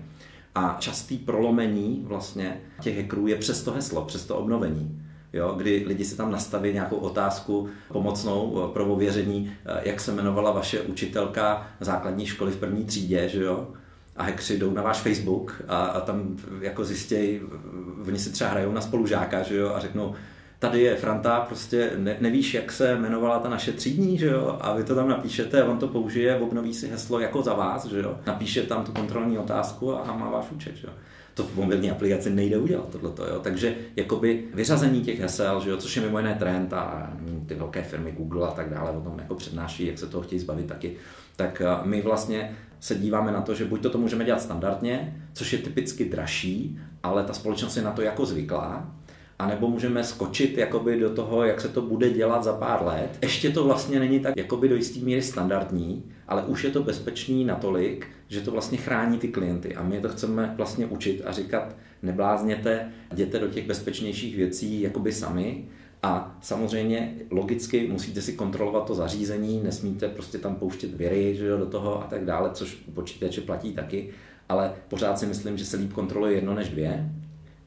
a 0.54 0.76
častý 0.80 1.18
prolomení 1.18 2.04
vlastně 2.06 2.60
těch 2.80 2.98
hackerů 2.98 3.26
je 3.26 3.36
přes 3.36 3.62
to 3.62 3.72
heslo, 3.72 4.04
přes 4.04 4.24
to 4.24 4.36
obnovení. 4.36 5.00
Jo, 5.32 5.54
kdy 5.56 5.84
lidi 5.86 6.04
si 6.04 6.16
tam 6.16 6.32
nastaví 6.32 6.72
nějakou 6.72 6.96
otázku 6.96 7.68
pomocnou 7.92 8.70
pro 8.72 8.86
ověření, 8.86 9.52
jak 9.82 10.00
se 10.00 10.12
jmenovala 10.12 10.50
vaše 10.50 10.80
učitelka 10.80 11.66
základní 11.80 12.26
školy 12.26 12.52
v 12.52 12.56
první 12.56 12.84
třídě, 12.84 13.28
že 13.28 13.42
jo? 13.44 13.68
A 14.16 14.22
hackři 14.22 14.58
jdou 14.58 14.70
na 14.70 14.82
váš 14.82 14.98
Facebook 14.98 15.62
a, 15.68 15.76
a 15.76 16.00
tam 16.00 16.36
jako 16.60 16.84
zjistějí, 16.84 17.40
oni 18.08 18.18
si 18.18 18.32
třeba 18.32 18.50
hrajou 18.50 18.72
na 18.72 18.80
spolužáka, 18.80 19.42
že 19.42 19.56
jo, 19.56 19.72
a 19.74 19.80
řeknou, 19.80 20.14
tady 20.58 20.80
je 20.80 20.96
Franta, 20.96 21.40
prostě 21.40 21.92
ne, 21.96 22.16
nevíš, 22.20 22.54
jak 22.54 22.72
se 22.72 22.92
jmenovala 22.92 23.38
ta 23.38 23.48
naše 23.48 23.72
třídní, 23.72 24.18
že 24.18 24.26
jo, 24.26 24.58
a 24.60 24.74
vy 24.74 24.84
to 24.84 24.94
tam 24.94 25.08
napíšete, 25.08 25.64
on 25.64 25.78
to 25.78 25.88
použije, 25.88 26.36
obnoví 26.36 26.74
si 26.74 26.88
heslo 26.88 27.20
jako 27.20 27.42
za 27.42 27.54
vás, 27.54 27.86
že 27.86 28.00
jo, 28.00 28.18
napíše 28.26 28.62
tam 28.62 28.84
tu 28.84 28.92
kontrolní 28.92 29.38
otázku 29.38 29.96
a 29.96 30.16
má 30.16 30.30
váš 30.30 30.46
účet, 30.50 30.76
že 30.76 30.86
jo. 30.86 30.92
To 31.34 31.42
v 31.42 31.56
mobilní 31.56 31.90
aplikaci 31.90 32.30
nejde 32.30 32.58
udělat, 32.58 32.88
tohleto, 32.88 33.26
jo. 33.26 33.40
Takže 33.40 33.74
jakoby 33.96 34.44
vyřazení 34.54 35.00
těch 35.00 35.20
hesel, 35.20 35.60
že 35.60 35.70
jo, 35.70 35.76
což 35.76 35.96
je 35.96 36.02
mimo 36.02 36.18
jiné 36.18 36.34
trend 36.34 36.72
a 36.72 37.12
ty 37.46 37.54
velké 37.54 37.82
firmy 37.82 38.12
Google 38.12 38.48
a 38.48 38.50
tak 38.50 38.70
dále 38.70 38.90
o 38.90 39.00
tom 39.00 39.18
jako 39.18 39.34
přednáší, 39.34 39.86
jak 39.86 39.98
se 39.98 40.06
toho 40.06 40.22
chtějí 40.22 40.40
zbavit 40.40 40.66
taky, 40.66 40.96
tak 41.36 41.62
my 41.84 42.02
vlastně 42.02 42.56
se 42.84 42.94
díváme 42.94 43.32
na 43.32 43.40
to, 43.40 43.54
že 43.54 43.64
buď 43.64 43.82
to, 43.82 43.90
to 43.90 43.98
můžeme 43.98 44.24
dělat 44.24 44.42
standardně, 44.42 45.22
což 45.32 45.52
je 45.52 45.58
typicky 45.58 46.04
dražší, 46.04 46.78
ale 47.02 47.24
ta 47.24 47.32
společnost 47.32 47.76
je 47.76 47.82
na 47.82 47.92
to 47.92 48.02
jako 48.02 48.26
zvyklá, 48.26 48.94
anebo 49.38 49.68
můžeme 49.68 50.04
skočit 50.04 50.58
jakoby 50.58 51.00
do 51.00 51.10
toho, 51.10 51.44
jak 51.44 51.60
se 51.60 51.68
to 51.68 51.82
bude 51.82 52.10
dělat 52.10 52.44
za 52.44 52.52
pár 52.52 52.86
let. 52.86 53.18
Ještě 53.22 53.50
to 53.50 53.64
vlastně 53.64 53.98
není 53.98 54.20
tak 54.20 54.36
jakoby 54.36 54.68
do 54.68 54.76
jistý 54.76 55.04
míry 55.04 55.22
standardní, 55.22 56.04
ale 56.28 56.42
už 56.42 56.64
je 56.64 56.70
to 56.70 56.82
bezpečný 56.82 57.44
natolik, 57.44 58.06
že 58.28 58.40
to 58.40 58.50
vlastně 58.50 58.78
chrání 58.78 59.18
ty 59.18 59.28
klienty. 59.28 59.74
A 59.74 59.82
my 59.82 60.00
to 60.00 60.08
chceme 60.08 60.54
vlastně 60.56 60.86
učit 60.86 61.22
a 61.24 61.32
říkat, 61.32 61.76
neblázněte, 62.02 62.92
jděte 63.12 63.38
do 63.38 63.48
těch 63.48 63.66
bezpečnějších 63.66 64.36
věcí 64.36 64.80
jakoby 64.80 65.12
sami, 65.12 65.64
a 66.04 66.36
samozřejmě 66.40 67.14
logicky 67.30 67.88
musíte 67.88 68.22
si 68.22 68.32
kontrolovat 68.32 68.86
to 68.86 68.94
zařízení, 68.94 69.60
nesmíte 69.62 70.08
prostě 70.08 70.38
tam 70.38 70.54
pouštět 70.54 70.94
věry 70.94 71.36
že 71.36 71.46
jo, 71.46 71.56
do 71.56 71.66
toho 71.66 72.02
a 72.02 72.06
tak 72.06 72.24
dále, 72.24 72.50
což 72.52 72.78
u 72.86 72.90
počítače 72.90 73.40
platí 73.40 73.72
taky, 73.72 74.10
ale 74.48 74.72
pořád 74.88 75.18
si 75.18 75.26
myslím, 75.26 75.58
že 75.58 75.64
se 75.64 75.76
líp 75.76 75.92
kontroluje 75.92 76.34
jedno 76.34 76.54
než 76.54 76.68
dvě. 76.68 77.10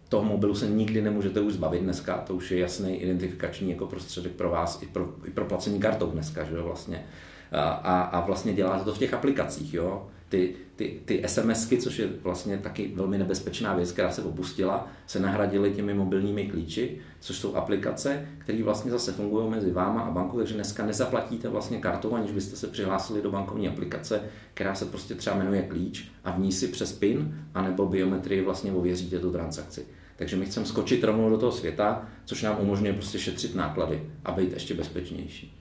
Toho 0.09 0.23
mobilu 0.23 0.55
se 0.55 0.67
nikdy 0.67 1.01
nemůžete 1.01 1.41
už 1.41 1.53
zbavit 1.53 1.81
dneska, 1.81 2.17
to 2.17 2.35
už 2.35 2.51
je 2.51 2.59
jasný 2.59 2.97
identifikační 2.97 3.69
jako 3.69 3.85
prostředek 3.85 4.31
pro 4.31 4.49
vás 4.49 4.81
i 4.81 4.85
pro, 4.85 5.09
i 5.25 5.31
pro 5.31 5.45
placení 5.45 5.79
kartou 5.79 6.11
dneska, 6.11 6.43
že 6.43 6.55
jo, 6.55 6.63
vlastně. 6.63 7.05
A, 7.51 8.01
a 8.01 8.25
vlastně 8.25 8.53
děláte 8.53 8.85
to 8.85 8.93
v 8.93 8.99
těch 8.99 9.13
aplikacích, 9.13 9.73
jo 9.73 10.07
ty, 10.29 10.55
ty, 10.75 10.99
ty 11.05 11.23
SMSky, 11.27 11.77
což 11.77 11.99
je 11.99 12.09
vlastně 12.23 12.57
taky 12.57 12.91
velmi 12.95 13.17
nebezpečná 13.17 13.75
věc, 13.75 13.91
která 13.91 14.11
se 14.11 14.23
opustila, 14.23 14.87
se 15.07 15.19
nahradily 15.19 15.71
těmi 15.71 15.93
mobilními 15.93 16.47
klíči, 16.47 16.97
což 17.19 17.37
jsou 17.37 17.55
aplikace, 17.55 18.27
které 18.37 18.63
vlastně 18.63 18.91
zase 18.91 19.11
fungují 19.11 19.49
mezi 19.49 19.71
váma 19.71 20.01
a 20.01 20.11
bankou, 20.11 20.37
takže 20.37 20.53
dneska 20.53 20.85
nezaplatíte 20.85 21.49
vlastně 21.49 21.77
kartou, 21.77 22.15
aniž 22.15 22.31
byste 22.31 22.55
se 22.55 22.67
přihlásili 22.67 23.21
do 23.21 23.31
bankovní 23.31 23.67
aplikace, 23.67 24.21
která 24.53 24.75
se 24.75 24.85
prostě 24.85 25.15
třeba 25.15 25.35
jmenuje 25.35 25.61
klíč 25.61 26.11
a 26.23 26.31
v 26.31 26.39
ní 26.39 26.51
si 26.51 26.67
přes 26.67 26.93
PIN 26.93 27.45
anebo 27.53 27.85
biometrii 27.85 28.41
vlastně 28.41 28.71
ověříte 28.71 29.19
tu 29.19 29.31
transakci. 29.31 29.85
Takže 30.15 30.35
my 30.35 30.45
chceme 30.45 30.65
skočit 30.65 31.03
rovnou 31.03 31.29
do 31.29 31.37
toho 31.37 31.51
světa, 31.51 32.09
což 32.25 32.43
nám 32.43 32.57
umožňuje 32.59 32.93
prostě 32.93 33.19
šetřit 33.19 33.55
náklady 33.55 34.03
a 34.25 34.31
být 34.31 34.53
ještě 34.53 34.73
bezpečnější. 34.73 35.57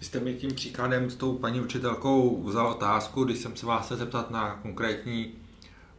Vy 0.00 0.06
jste 0.06 0.20
mi 0.20 0.34
tím 0.34 0.54
příkladem 0.54 1.10
s 1.10 1.16
tou 1.16 1.38
paní 1.38 1.60
učitelkou 1.60 2.42
vzal 2.42 2.66
otázku, 2.66 3.24
když 3.24 3.38
jsem 3.38 3.56
se 3.56 3.66
vás 3.66 3.84
chtěl 3.84 3.96
zeptat 3.96 4.30
na 4.30 4.58
konkrétní 4.62 5.34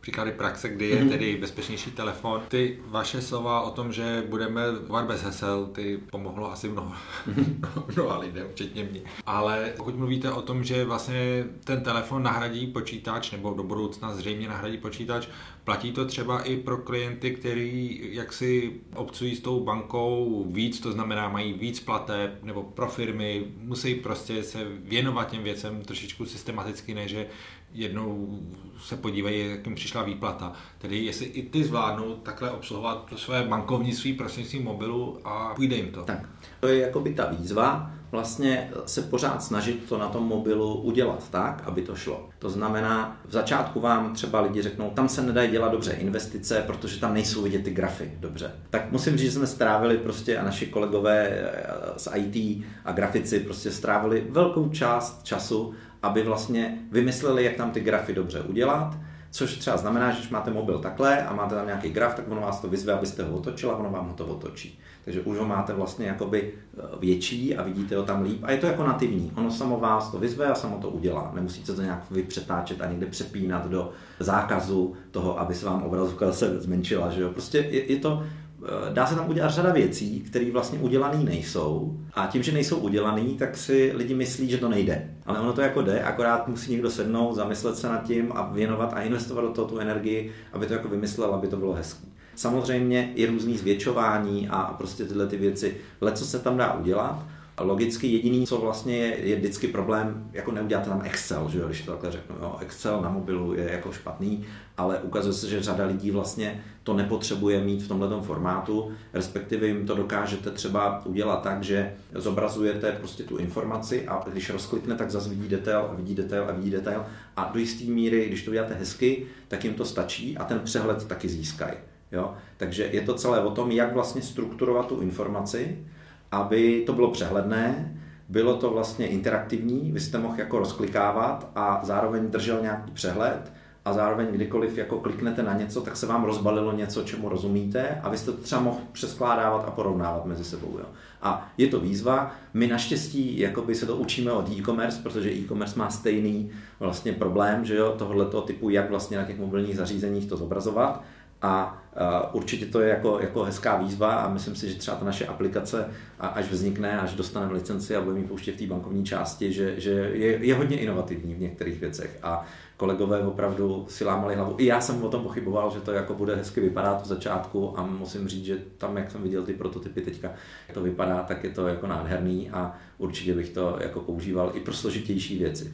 příklady 0.07 0.31
praxe, 0.31 0.69
kdy 0.69 0.89
je 0.89 1.01
mhm. 1.01 1.09
tedy 1.09 1.35
bezpečnější 1.35 1.91
telefon. 1.91 2.41
Ty 2.47 2.79
vaše 2.85 3.21
slova 3.21 3.61
o 3.61 3.71
tom, 3.71 3.93
že 3.93 4.23
budeme 4.29 4.71
volat 4.71 5.05
bez 5.05 5.23
hesel, 5.23 5.65
ty 5.65 5.99
pomohlo 6.11 6.51
asi 6.51 6.69
mnoho, 6.69 6.93
mhm. 7.25 7.61
mnoha 7.95 8.17
lidem, 8.17 8.47
včetně 8.51 8.83
mě. 8.83 9.01
Ale 9.25 9.73
pokud 9.77 9.95
mluvíte 9.95 10.31
o 10.31 10.41
tom, 10.41 10.63
že 10.63 10.85
vlastně 10.85 11.45
ten 11.63 11.83
telefon 11.83 12.23
nahradí 12.23 12.67
počítač, 12.67 13.31
nebo 13.31 13.53
do 13.53 13.63
budoucna 13.63 14.13
zřejmě 14.13 14.47
nahradí 14.47 14.77
počítač, 14.77 15.27
platí 15.63 15.91
to 15.91 16.05
třeba 16.05 16.41
i 16.41 16.57
pro 16.57 16.77
klienty, 16.77 17.31
kteří 17.31 17.99
jaksi 18.03 18.73
obcují 18.95 19.35
s 19.35 19.39
tou 19.39 19.63
bankou 19.63 20.45
víc, 20.51 20.79
to 20.79 20.91
znamená 20.91 21.29
mají 21.29 21.53
víc 21.53 21.79
plateb, 21.79 22.43
nebo 22.43 22.63
pro 22.63 22.87
firmy, 22.87 23.45
musí 23.57 23.95
prostě 23.95 24.43
se 24.43 24.67
věnovat 24.79 25.31
těm 25.31 25.43
věcem 25.43 25.81
trošičku 25.81 26.25
systematicky, 26.25 26.93
než 26.93 27.11
že 27.11 27.27
jednou 27.74 28.39
se 28.79 28.97
podívají, 28.97 29.50
jak 29.50 29.65
jim 29.65 29.75
přišla 29.75 30.03
výplata. 30.03 30.53
Tedy 30.77 30.97
jestli 30.97 31.25
i 31.25 31.50
ty 31.50 31.63
zvládnou 31.63 32.15
takhle 32.15 32.51
obsluhovat 32.51 33.05
to 33.09 33.17
své 33.17 33.43
bankovnictví 33.43 34.13
prostřednictvím 34.13 34.63
mobilu 34.63 35.19
a 35.24 35.53
půjde 35.55 35.75
jim 35.75 35.91
to. 35.91 36.03
Tak, 36.03 36.29
to 36.59 36.67
je 36.67 36.79
jako 36.79 37.00
by 37.00 37.13
ta 37.13 37.31
výzva, 37.31 37.91
vlastně 38.11 38.71
se 38.85 39.01
pořád 39.01 39.43
snažit 39.43 39.85
to 39.89 39.97
na 39.97 40.07
tom 40.07 40.23
mobilu 40.23 40.81
udělat 40.81 41.29
tak, 41.29 41.63
aby 41.65 41.81
to 41.81 41.95
šlo. 41.95 42.29
To 42.39 42.49
znamená, 42.49 43.21
v 43.25 43.31
začátku 43.31 43.79
vám 43.79 44.13
třeba 44.13 44.41
lidi 44.41 44.61
řeknou, 44.61 44.89
tam 44.89 45.09
se 45.09 45.21
nedají 45.21 45.51
dělat 45.51 45.71
dobře 45.71 45.91
investice, 45.91 46.63
protože 46.67 46.99
tam 46.99 47.13
nejsou 47.13 47.41
vidět 47.41 47.63
ty 47.63 47.71
grafy 47.71 48.11
dobře. 48.19 48.51
Tak 48.69 48.91
musím 48.91 49.17
říct, 49.17 49.31
že 49.31 49.37
jsme 49.37 49.47
strávili 49.47 49.97
prostě 49.97 50.37
a 50.37 50.45
naši 50.45 50.65
kolegové 50.65 51.27
eh, 51.27 51.63
z 51.97 52.09
IT 52.15 52.65
a 52.85 52.91
grafici 52.91 53.39
prostě 53.39 53.71
strávili 53.71 54.27
velkou 54.29 54.69
část 54.69 55.23
času 55.23 55.73
aby 56.01 56.23
vlastně 56.23 56.77
vymysleli, 56.91 57.43
jak 57.43 57.55
tam 57.55 57.71
ty 57.71 57.79
grafy 57.79 58.13
dobře 58.13 58.41
udělat, 58.41 58.97
což 59.31 59.57
třeba 59.57 59.77
znamená, 59.77 60.11
že 60.11 60.17
když 60.17 60.29
máte 60.29 60.51
mobil 60.51 60.79
takhle 60.79 61.25
a 61.25 61.33
máte 61.33 61.55
tam 61.55 61.65
nějaký 61.65 61.89
graf, 61.89 62.15
tak 62.15 62.31
ono 62.31 62.41
vás 62.41 62.59
to 62.59 62.67
vyzve, 62.67 62.93
abyste 62.93 63.23
ho 63.23 63.37
otočil 63.37 63.71
a 63.71 63.75
ono 63.75 63.89
vám 63.89 64.07
ho 64.07 64.13
to 64.13 64.25
otočí. 64.25 64.79
Takže 65.07 65.21
už 65.21 65.37
ho 65.37 65.45
máte 65.45 65.73
vlastně 65.73 66.07
jakoby 66.07 66.53
eh, 66.53 66.81
větší 66.99 67.57
a 67.57 67.63
vidíte 67.63 67.95
ho 67.95 68.03
tam 68.03 68.23
líp 68.23 68.39
a 68.43 68.51
je 68.51 68.57
to 68.57 68.67
jako 68.67 68.83
nativní. 68.83 69.31
Ono 69.35 69.51
samo 69.51 69.79
vás 69.79 70.11
to 70.11 70.19
vyzve 70.19 70.45
a 70.45 70.55
samo 70.55 70.77
to 70.77 70.89
udělá. 70.89 71.31
Nemusíte 71.35 71.73
to 71.73 71.81
nějak 71.81 72.11
vypřetáčet 72.11 72.81
a 72.81 72.89
někde 72.89 73.05
přepínat 73.05 73.69
do 73.69 73.91
zákazu 74.19 74.93
toho, 75.11 75.39
aby 75.39 75.55
se 75.55 75.65
vám 75.65 75.83
obrazovka 75.83 76.25
zase 76.25 76.61
zmenšila. 76.61 77.09
Že 77.09 77.21
jo? 77.21 77.29
Prostě 77.29 77.57
je, 77.57 77.91
je 77.91 77.99
to 77.99 78.23
Eh, 78.63 78.93
dá 78.93 79.07
se 79.07 79.15
tam 79.15 79.29
udělat 79.29 79.49
řada 79.49 79.73
věcí, 79.73 80.19
které 80.19 80.51
vlastně 80.51 80.79
udělané 80.79 81.17
nejsou. 81.17 81.99
A 82.13 82.27
tím, 82.27 82.43
že 82.43 82.51
nejsou 82.51 82.77
udělané, 82.77 83.23
tak 83.39 83.57
si 83.57 83.91
lidi 83.95 84.15
myslí, 84.15 84.49
že 84.49 84.57
to 84.57 84.69
nejde. 84.69 85.09
Ale 85.25 85.39
ono 85.39 85.53
to 85.53 85.61
jako 85.61 85.81
jde, 85.81 86.03
akorát 86.03 86.47
musí 86.47 86.71
někdo 86.71 86.91
sednout, 86.91 87.35
zamyslet 87.35 87.77
se 87.77 87.87
nad 87.87 88.03
tím 88.03 88.31
a 88.35 88.41
věnovat 88.41 88.93
a 88.93 89.01
investovat 89.01 89.41
do 89.41 89.49
toho 89.49 89.67
tu 89.67 89.79
energii, 89.79 90.31
aby 90.53 90.65
to 90.65 90.73
jako 90.73 90.87
vymyslel, 90.87 91.33
aby 91.33 91.47
to 91.47 91.57
bylo 91.57 91.73
hezké. 91.73 92.07
Samozřejmě 92.38 93.13
i 93.15 93.25
různý 93.25 93.58
zvětšování 93.58 94.50
a 94.50 94.63
prostě 94.63 95.06
tyhle 95.06 95.27
ty 95.27 95.38
věci, 95.38 95.77
co 96.13 96.25
se 96.25 96.39
tam 96.39 96.58
dá 96.58 96.74
udělat, 96.74 97.24
Logicky 97.60 98.08
jediný, 98.08 98.48
co 98.48 98.58
vlastně 98.58 98.98
je, 98.98 99.27
je 99.27 99.36
vždycky 99.36 99.67
problém, 99.67 100.29
jako 100.34 100.51
neuděláte 100.51 100.89
tam 100.89 101.01
Excel, 101.06 101.50
že 101.50 101.60
jo, 101.60 101.65
když 101.67 101.82
to 101.82 101.91
takhle 101.91 102.12
řeknu. 102.12 102.36
Jo. 102.41 102.58
Excel 102.62 103.01
na 103.01 103.10
mobilu 103.10 103.53
je 103.53 103.72
jako 103.72 103.91
špatný, 103.91 104.46
ale 104.77 105.00
ukazuje 105.00 105.34
se, 105.34 105.50
že 105.50 105.63
řada 105.63 105.86
lidí 105.86 106.12
vlastně 106.12 106.63
to 106.84 106.94
nepotřebuje 106.94 107.62
mít 107.62 107.84
v 107.84 107.88
tomhle 107.88 108.22
formátu, 108.22 108.91
respektive 109.13 109.67
jim 109.67 109.86
to 109.86 109.96
dokážete 109.96 110.51
třeba 110.51 111.06
udělat 111.06 111.44
tak, 111.44 111.63
že 111.63 111.94
zobrazujete 112.15 112.91
prostě 112.91 113.24
tu 113.24 113.38
informaci 113.38 114.08
a 114.08 114.24
když 114.32 114.50
rozklikne, 114.50 114.96
tak 114.96 115.12
zase 115.12 115.29
vidí 115.29 115.48
detail 115.48 115.88
a 115.91 115.94
vidí 115.94 116.15
detail 116.15 116.46
a 116.50 116.51
vidí 116.51 116.72
detail 116.72 117.06
a 117.36 117.51
do 117.53 117.60
jisté 117.60 117.84
míry, 117.84 118.25
když 118.27 118.44
to 118.44 118.51
uděláte 118.51 118.74
hezky, 118.74 119.25
tak 119.48 119.63
jim 119.63 119.74
to 119.74 119.86
stačí 119.86 120.38
a 120.38 120.44
ten 120.44 120.60
přehled 120.60 121.08
taky 121.08 121.29
získají. 121.29 121.77
Jo? 122.11 122.33
Takže 122.57 122.89
je 122.91 123.01
to 123.01 123.13
celé 123.13 123.39
o 123.39 123.51
tom, 123.51 123.71
jak 123.71 123.93
vlastně 123.93 124.21
strukturovat 124.21 124.87
tu 124.87 125.01
informaci, 125.01 125.85
aby 126.31 126.83
to 126.85 126.93
bylo 126.93 127.11
přehledné, 127.11 127.93
bylo 128.29 128.55
to 128.55 128.69
vlastně 128.69 129.07
interaktivní, 129.07 129.91
vy 129.91 129.99
jste 129.99 130.17
mohl 130.17 130.39
jako 130.39 130.59
rozklikávat 130.59 131.51
a 131.55 131.79
zároveň 131.83 132.27
držel 132.27 132.61
nějaký 132.61 132.91
přehled 132.91 133.51
a 133.85 133.93
zároveň 133.93 134.27
kdykoliv 134.31 134.77
jako 134.77 134.99
kliknete 134.99 135.43
na 135.43 135.53
něco, 135.53 135.81
tak 135.81 135.97
se 135.97 136.05
vám 136.05 136.23
rozbalilo 136.23 136.71
něco, 136.71 137.03
čemu 137.03 137.29
rozumíte 137.29 137.99
a 138.03 138.09
vy 138.09 138.17
jste 138.17 138.31
to 138.31 138.37
třeba 138.37 138.61
mohl 138.61 138.79
přeskládávat 138.91 139.65
a 139.67 139.71
porovnávat 139.71 140.25
mezi 140.25 140.43
sebou. 140.43 140.77
Jo. 140.79 140.85
A 141.21 141.51
je 141.57 141.67
to 141.67 141.79
výzva. 141.79 142.35
My 142.53 142.67
naštěstí 142.67 143.39
jakoby 143.39 143.75
se 143.75 143.85
to 143.85 143.95
učíme 143.95 144.31
od 144.31 144.49
e-commerce, 144.49 144.99
protože 145.03 145.31
e-commerce 145.31 145.79
má 145.79 145.89
stejný 145.89 146.51
vlastně 146.79 147.13
problém, 147.13 147.65
že 147.65 147.75
jo, 147.75 147.95
tohoto 147.97 148.41
typu, 148.41 148.69
jak 148.69 148.89
vlastně 148.89 149.17
na 149.17 149.23
těch 149.23 149.39
mobilních 149.39 149.75
zařízeních 149.75 150.29
to 150.29 150.37
zobrazovat. 150.37 151.03
A 151.41 151.84
určitě 152.32 152.65
to 152.65 152.82
je 152.82 152.89
jako, 152.89 153.20
jako 153.22 153.44
hezká 153.44 153.77
výzva 153.77 154.15
a 154.15 154.29
myslím 154.29 154.56
si, 154.56 154.70
že 154.70 154.75
třeba 154.75 154.98
ta 154.98 155.06
naše 155.06 155.25
aplikace, 155.25 155.89
až 156.20 156.51
vznikne, 156.51 157.00
až 157.00 157.13
dostaneme 157.13 157.53
licenci 157.53 157.96
a 157.96 158.01
budeme 158.01 158.20
ji 158.20 158.27
pouštět 158.27 158.51
v 158.51 158.58
té 158.58 158.67
bankovní 158.67 159.06
části, 159.06 159.53
že, 159.53 159.79
že 159.79 159.91
je, 159.91 160.46
je 160.46 160.56
hodně 160.56 160.79
inovativní 160.79 161.34
v 161.34 161.39
některých 161.39 161.79
věcech 161.79 162.20
a 162.24 162.46
kolegové 162.77 163.20
opravdu 163.20 163.86
si 163.89 164.06
lámali 164.06 164.36
hlavu. 164.36 164.56
I 164.58 164.65
já 164.65 164.82
jsem 164.82 165.03
o 165.03 165.10
tom 165.10 165.24
pochyboval, 165.24 165.72
že 165.74 165.79
to 165.79 165.91
jako 165.91 166.13
bude 166.13 166.36
hezky 166.36 166.62
vypadat 166.62 167.03
v 167.03 167.08
začátku 167.08 167.79
a 167.79 167.86
musím 167.86 168.27
říct, 168.27 168.46
že 168.46 168.58
tam, 168.77 168.98
jak 168.98 169.12
jsem 169.12 169.24
viděl 169.24 169.44
ty 169.44 169.53
prototypy 169.53 170.01
teďka, 170.01 170.27
jak 170.67 170.74
to 170.74 170.84
vypadá, 170.84 171.24
tak 171.24 171.44
je 171.44 171.50
to 171.50 171.67
jako 171.67 171.88
nádherný 171.88 172.50
a 172.50 172.75
určitě 172.98 173.34
bych 173.34 173.50
to 173.50 173.77
jako 173.82 174.00
používal 174.00 174.51
i 174.53 174.60
pro 174.60 174.74
složitější 174.74 175.39
věci. 175.39 175.74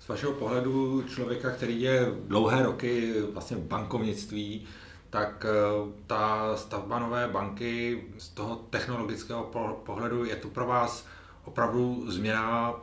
Z 0.00 0.08
vašeho 0.08 0.32
pohledu 0.32 1.02
člověka, 1.02 1.50
který 1.50 1.82
je 1.82 2.06
dlouhé 2.26 2.62
roky 2.62 3.14
vlastně 3.32 3.56
v 3.56 3.60
bankovnictví, 3.60 4.66
tak 5.10 5.46
eh, 5.48 5.92
ta 6.06 6.56
stavba 6.56 6.98
nové 6.98 7.28
banky 7.28 8.04
z 8.18 8.28
toho 8.28 8.56
technologického 8.56 9.42
pohledu 9.86 10.24
je 10.24 10.36
to 10.36 10.48
pro 10.48 10.66
vás 10.66 11.06
opravdu 11.44 12.04
změna 12.10 12.74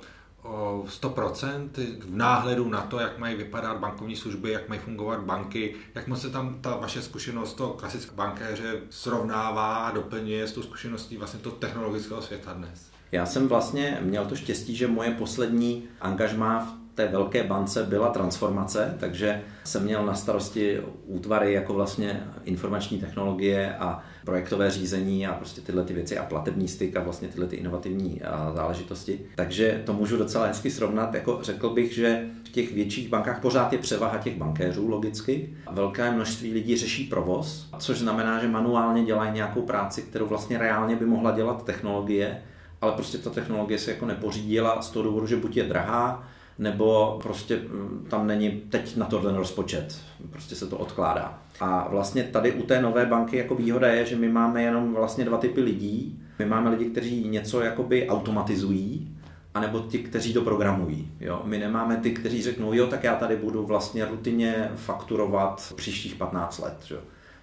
o 0.43 0.83
100% 0.87 1.69
v 2.01 2.15
náhledu 2.15 2.69
na 2.69 2.81
to, 2.81 2.99
jak 2.99 3.17
mají 3.17 3.35
vypadat 3.35 3.77
bankovní 3.77 4.15
služby, 4.15 4.51
jak 4.51 4.69
mají 4.69 4.81
fungovat 4.81 5.19
banky, 5.19 5.75
jak 5.95 6.07
moc 6.07 6.21
se 6.21 6.29
tam 6.29 6.61
ta 6.61 6.75
vaše 6.75 7.01
zkušenost 7.01 7.53
toho 7.53 7.73
klasického 7.73 8.15
bankéře 8.15 8.81
srovnává, 8.89 9.91
doplňuje 9.91 10.47
s 10.47 10.51
tou 10.51 10.61
zkušeností 10.61 11.17
vlastně 11.17 11.39
toho 11.39 11.55
technologického 11.55 12.21
světa 12.21 12.53
dnes? 12.53 12.94
Já 13.11 13.25
jsem 13.25 13.47
vlastně 13.47 13.97
měl 14.01 14.25
to 14.25 14.35
štěstí, 14.35 14.75
že 14.75 14.87
moje 14.87 15.11
poslední 15.11 15.83
angažmá 16.01 16.59
v 16.59 16.95
té 16.95 17.07
velké 17.07 17.43
bance 17.43 17.83
byla 17.83 18.09
transformace, 18.09 18.95
takže 18.99 19.41
jsem 19.63 19.83
měl 19.83 20.05
na 20.05 20.13
starosti 20.13 20.79
útvary 21.05 21.53
jako 21.53 21.73
vlastně 21.73 22.23
informační 22.43 22.99
technologie 22.99 23.75
a 23.75 24.03
projektové 24.25 24.71
řízení 24.71 25.27
a 25.27 25.33
prostě 25.33 25.61
tyhle 25.61 25.83
ty 25.83 25.93
věci 25.93 26.17
a 26.17 26.23
platební 26.23 26.67
styk 26.67 26.95
a 26.95 27.03
vlastně 27.03 27.27
tyhle 27.27 27.47
ty 27.47 27.55
inovativní 27.55 28.21
záležitosti. 28.55 29.19
Takže 29.35 29.81
to 29.85 29.93
můžu 29.93 30.17
docela 30.17 30.45
hezky 30.45 30.71
srovnat. 30.71 31.13
Jako 31.13 31.39
řekl 31.41 31.69
bych, 31.69 31.93
že 31.93 32.25
v 32.45 32.49
těch 32.49 32.73
větších 32.73 33.09
bankách 33.09 33.41
pořád 33.41 33.73
je 33.73 33.79
převaha 33.79 34.17
těch 34.17 34.37
bankéřů 34.37 34.87
logicky. 34.87 35.53
Velké 35.71 36.11
množství 36.11 36.53
lidí 36.53 36.77
řeší 36.77 37.03
provoz, 37.03 37.69
což 37.79 37.97
znamená, 37.97 38.39
že 38.39 38.47
manuálně 38.47 39.05
dělají 39.05 39.31
nějakou 39.31 39.61
práci, 39.61 40.01
kterou 40.01 40.27
vlastně 40.27 40.57
reálně 40.57 40.95
by 40.95 41.05
mohla 41.05 41.31
dělat 41.31 41.65
technologie, 41.65 42.41
ale 42.85 42.93
prostě 42.93 43.17
ta 43.17 43.29
technologie 43.29 43.79
se 43.79 43.91
jako 43.91 44.05
nepořídila 44.05 44.81
z 44.81 44.89
toho 44.89 45.03
důvodu, 45.03 45.27
že 45.27 45.35
buď 45.35 45.57
je 45.57 45.63
drahá, 45.63 46.27
nebo 46.59 47.19
prostě 47.23 47.55
mm, 47.55 48.05
tam 48.09 48.27
není 48.27 48.49
teď 48.49 48.97
na 48.97 49.05
tohle 49.05 49.37
rozpočet, 49.37 49.99
prostě 50.29 50.55
se 50.55 50.67
to 50.67 50.77
odkládá. 50.77 51.39
A 51.59 51.87
vlastně 51.89 52.23
tady 52.23 52.51
u 52.51 52.63
té 52.63 52.81
nové 52.81 53.05
banky 53.05 53.37
jako 53.37 53.55
výhoda 53.55 53.87
je, 53.87 54.05
že 54.05 54.15
my 54.15 54.29
máme 54.29 54.63
jenom 54.63 54.93
vlastně 54.93 55.25
dva 55.25 55.37
typy 55.37 55.61
lidí. 55.61 56.19
My 56.39 56.45
máme 56.45 56.69
lidi, 56.69 56.85
kteří 56.85 57.27
něco 57.27 57.61
jakoby 57.61 58.07
automatizují, 58.09 59.17
anebo 59.53 59.79
ti, 59.79 59.99
kteří 59.99 60.33
to 60.33 60.41
programují. 60.41 61.11
Jo? 61.19 61.41
My 61.45 61.57
nemáme 61.57 61.97
ty, 61.97 62.11
kteří 62.11 62.41
řeknou, 62.41 62.73
jo, 62.73 62.87
tak 62.87 63.03
já 63.03 63.15
tady 63.15 63.35
budu 63.35 63.65
vlastně 63.65 64.05
rutině 64.05 64.71
fakturovat 64.75 65.73
příštích 65.75 66.15
15 66.15 66.59
let. 66.59 66.77
Že? 66.85 66.95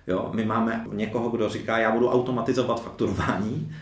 Jo? 0.07 0.31
My 0.35 0.45
máme 0.45 0.87
někoho, 0.93 1.29
kdo 1.29 1.49
říká, 1.49 1.79
já 1.79 1.91
budu 1.91 2.09
automatizovat 2.09 2.83
fakturování, 2.83 3.73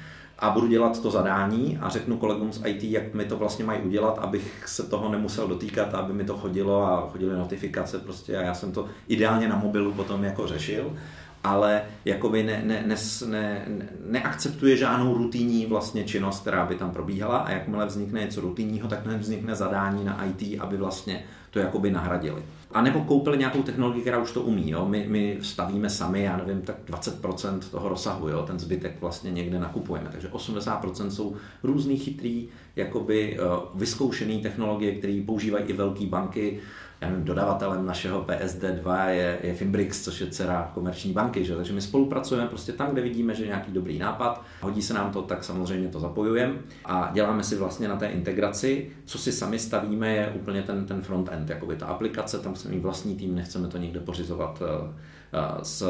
a 0.40 0.50
budu 0.50 0.66
dělat 0.66 1.02
to 1.02 1.10
zadání 1.10 1.78
a 1.80 1.88
řeknu 1.88 2.16
kolegům 2.16 2.52
z 2.52 2.62
IT, 2.66 2.84
jak 2.84 3.14
mi 3.14 3.24
to 3.24 3.36
vlastně 3.36 3.64
mají 3.64 3.80
udělat, 3.80 4.18
abych 4.18 4.62
se 4.66 4.82
toho 4.82 5.08
nemusel 5.08 5.48
dotýkat, 5.48 5.94
aby 5.94 6.12
mi 6.12 6.24
to 6.24 6.36
chodilo 6.36 6.82
a 6.82 7.08
chodily 7.12 7.38
notifikace 7.38 7.98
prostě 7.98 8.36
a 8.36 8.42
já 8.42 8.54
jsem 8.54 8.72
to 8.72 8.86
ideálně 9.08 9.48
na 9.48 9.56
mobilu 9.56 9.92
potom 9.92 10.24
jako 10.24 10.46
řešil. 10.46 10.96
Ale 11.44 11.82
jakoby 12.04 12.42
ne, 12.42 12.62
ne, 12.64 12.84
ne, 12.86 12.96
ne, 13.26 13.66
neakceptuje 14.06 14.76
žádnou 14.76 15.14
rutinní 15.14 15.66
vlastně 15.66 16.04
činnost, 16.04 16.40
která 16.40 16.66
by 16.66 16.74
tam 16.74 16.90
probíhala 16.90 17.38
a 17.38 17.50
jakmile 17.50 17.86
vznikne 17.86 18.20
něco 18.20 18.40
rutinního, 18.40 18.88
tak 18.88 19.06
vznikne 19.06 19.54
zadání 19.54 20.04
na 20.04 20.24
IT, 20.24 20.60
aby 20.60 20.76
vlastně 20.76 21.24
to 21.50 21.58
jakoby 21.58 21.90
nahradili. 21.90 22.42
A 22.72 22.82
nebo 22.82 23.00
koupili 23.00 23.38
nějakou 23.38 23.62
technologii, 23.62 24.00
která 24.00 24.18
už 24.18 24.32
to 24.32 24.42
umí. 24.42 24.70
Jo? 24.70 24.86
My, 24.88 25.04
my 25.08 25.38
stavíme 25.42 25.90
sami, 25.90 26.22
já 26.22 26.36
nevím, 26.36 26.62
tak 26.62 26.76
20% 26.86 27.60
toho 27.70 27.88
rozsahu, 27.88 28.28
jo? 28.28 28.42
ten 28.42 28.58
zbytek 28.58 29.00
vlastně 29.00 29.30
někde 29.30 29.58
nakupujeme. 29.58 30.08
Takže 30.12 30.28
80% 30.28 31.08
jsou 31.08 31.36
různý 31.62 31.96
chytrý, 31.96 32.48
jakoby 32.76 33.38
uh, 33.38 33.80
vyzkoušený 33.80 34.42
technologie, 34.42 34.94
které 34.94 35.22
používají 35.26 35.64
i 35.64 35.72
velké 35.72 36.06
banky, 36.06 36.60
já 37.00 37.08
nevím, 37.08 37.24
dodavatelem 37.24 37.86
našeho 37.86 38.22
PSD2 38.22 39.08
je, 39.08 39.38
je 39.42 39.54
Fimbrix, 39.54 40.04
což 40.04 40.20
je 40.20 40.26
dcera 40.26 40.70
komerční 40.74 41.12
banky, 41.12 41.44
že? 41.44 41.56
takže 41.56 41.72
my 41.72 41.80
spolupracujeme 41.80 42.48
prostě 42.48 42.72
tam, 42.72 42.92
kde 42.92 43.02
vidíme, 43.02 43.34
že 43.34 43.42
je 43.42 43.46
nějaký 43.46 43.72
dobrý 43.72 43.98
nápad, 43.98 44.44
hodí 44.60 44.82
se 44.82 44.94
nám 44.94 45.12
to, 45.12 45.22
tak 45.22 45.44
samozřejmě 45.44 45.88
to 45.88 46.00
zapojujeme 46.00 46.54
a 46.84 47.10
děláme 47.12 47.42
si 47.44 47.56
vlastně 47.56 47.88
na 47.88 47.96
té 47.96 48.06
integraci, 48.06 48.90
co 49.04 49.18
si 49.18 49.32
sami 49.32 49.58
stavíme, 49.58 50.14
je 50.14 50.32
úplně 50.34 50.62
ten, 50.62 50.86
ten 50.86 51.02
front-end, 51.02 51.50
jakoby 51.50 51.76
ta 51.76 51.86
aplikace, 51.86 52.38
tam 52.38 52.54
jsme 52.56 52.70
mít 52.70 52.80
vlastní 52.80 53.16
tým, 53.16 53.34
nechceme 53.34 53.68
to 53.68 53.78
někde 53.78 54.00
pořizovat 54.00 54.62
eh, 54.62 54.92
eh, 55.32 55.64
z 55.64 55.82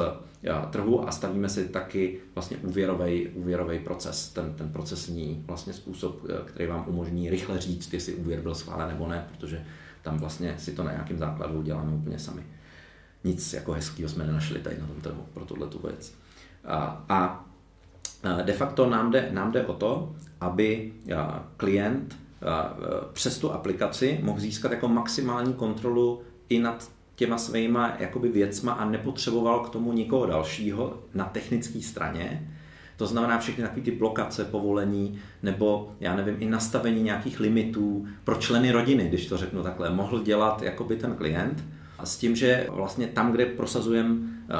eh, 0.44 0.52
trhu 0.70 1.08
a 1.08 1.12
stavíme 1.12 1.48
si 1.48 1.68
taky 1.68 2.18
vlastně 2.34 2.56
úvěrový, 2.56 3.28
úvěrový 3.28 3.78
proces, 3.78 4.28
ten, 4.28 4.54
ten 4.54 4.68
procesní 4.68 5.44
vlastně 5.46 5.72
způsob, 5.72 6.22
který 6.44 6.66
vám 6.68 6.84
umožní 6.88 7.30
rychle 7.30 7.58
říct, 7.58 7.92
jestli 7.92 8.14
úvěr 8.14 8.40
byl 8.40 8.54
schválen 8.54 8.88
nebo 8.88 9.08
ne, 9.08 9.26
protože 9.30 9.64
tam 10.02 10.18
vlastně 10.18 10.54
si 10.58 10.72
to 10.72 10.84
na 10.84 10.90
nějakém 10.90 11.18
základu 11.18 11.62
děláme 11.62 11.92
úplně 11.92 12.18
sami. 12.18 12.42
Nic 13.24 13.52
jako 13.52 13.72
hezkého 13.72 14.08
jsme 14.08 14.24
nenašli 14.24 14.58
tady 14.58 14.80
na 14.80 14.86
tom 14.86 15.00
trhu 15.00 15.26
pro 15.34 15.44
tuhle 15.44 15.66
tu 15.66 15.78
věc. 15.78 16.14
A, 16.64 17.04
a 17.08 17.46
de 18.42 18.52
facto 18.52 18.90
nám 18.90 19.10
jde, 19.10 19.28
nám 19.32 19.52
jde 19.52 19.66
o 19.66 19.74
to, 19.74 20.14
aby 20.40 20.92
klient 21.56 22.18
přes 23.12 23.38
tu 23.38 23.52
aplikaci 23.52 24.20
mohl 24.22 24.40
získat 24.40 24.72
jako 24.72 24.88
maximální 24.88 25.54
kontrolu 25.54 26.22
i 26.48 26.58
nad 26.58 26.90
těma 27.14 27.38
svýma 27.38 27.96
jakoby 27.98 28.28
věcma 28.28 28.72
a 28.72 28.84
nepotřeboval 28.84 29.60
k 29.60 29.70
tomu 29.70 29.92
nikoho 29.92 30.26
dalšího 30.26 30.98
na 31.14 31.24
technické 31.24 31.80
straně, 31.80 32.56
to 33.00 33.06
znamená 33.06 33.38
všechny 33.38 33.64
takové 33.64 33.82
ty 33.82 33.90
blokace, 33.90 34.44
povolení, 34.44 35.18
nebo 35.42 35.92
já 36.00 36.16
nevím, 36.16 36.36
i 36.38 36.46
nastavení 36.46 37.02
nějakých 37.02 37.40
limitů 37.40 38.06
pro 38.24 38.34
členy 38.34 38.72
rodiny, 38.72 39.08
když 39.08 39.26
to 39.26 39.36
řeknu 39.36 39.62
takhle, 39.62 39.90
mohl 39.90 40.22
dělat 40.22 40.62
jakoby 40.62 40.96
ten 40.96 41.14
klient. 41.14 41.64
A 41.98 42.06
s 42.06 42.18
tím, 42.18 42.36
že 42.36 42.66
vlastně 42.70 43.06
tam, 43.06 43.32
kde 43.32 43.46
prosazujeme 43.46 44.16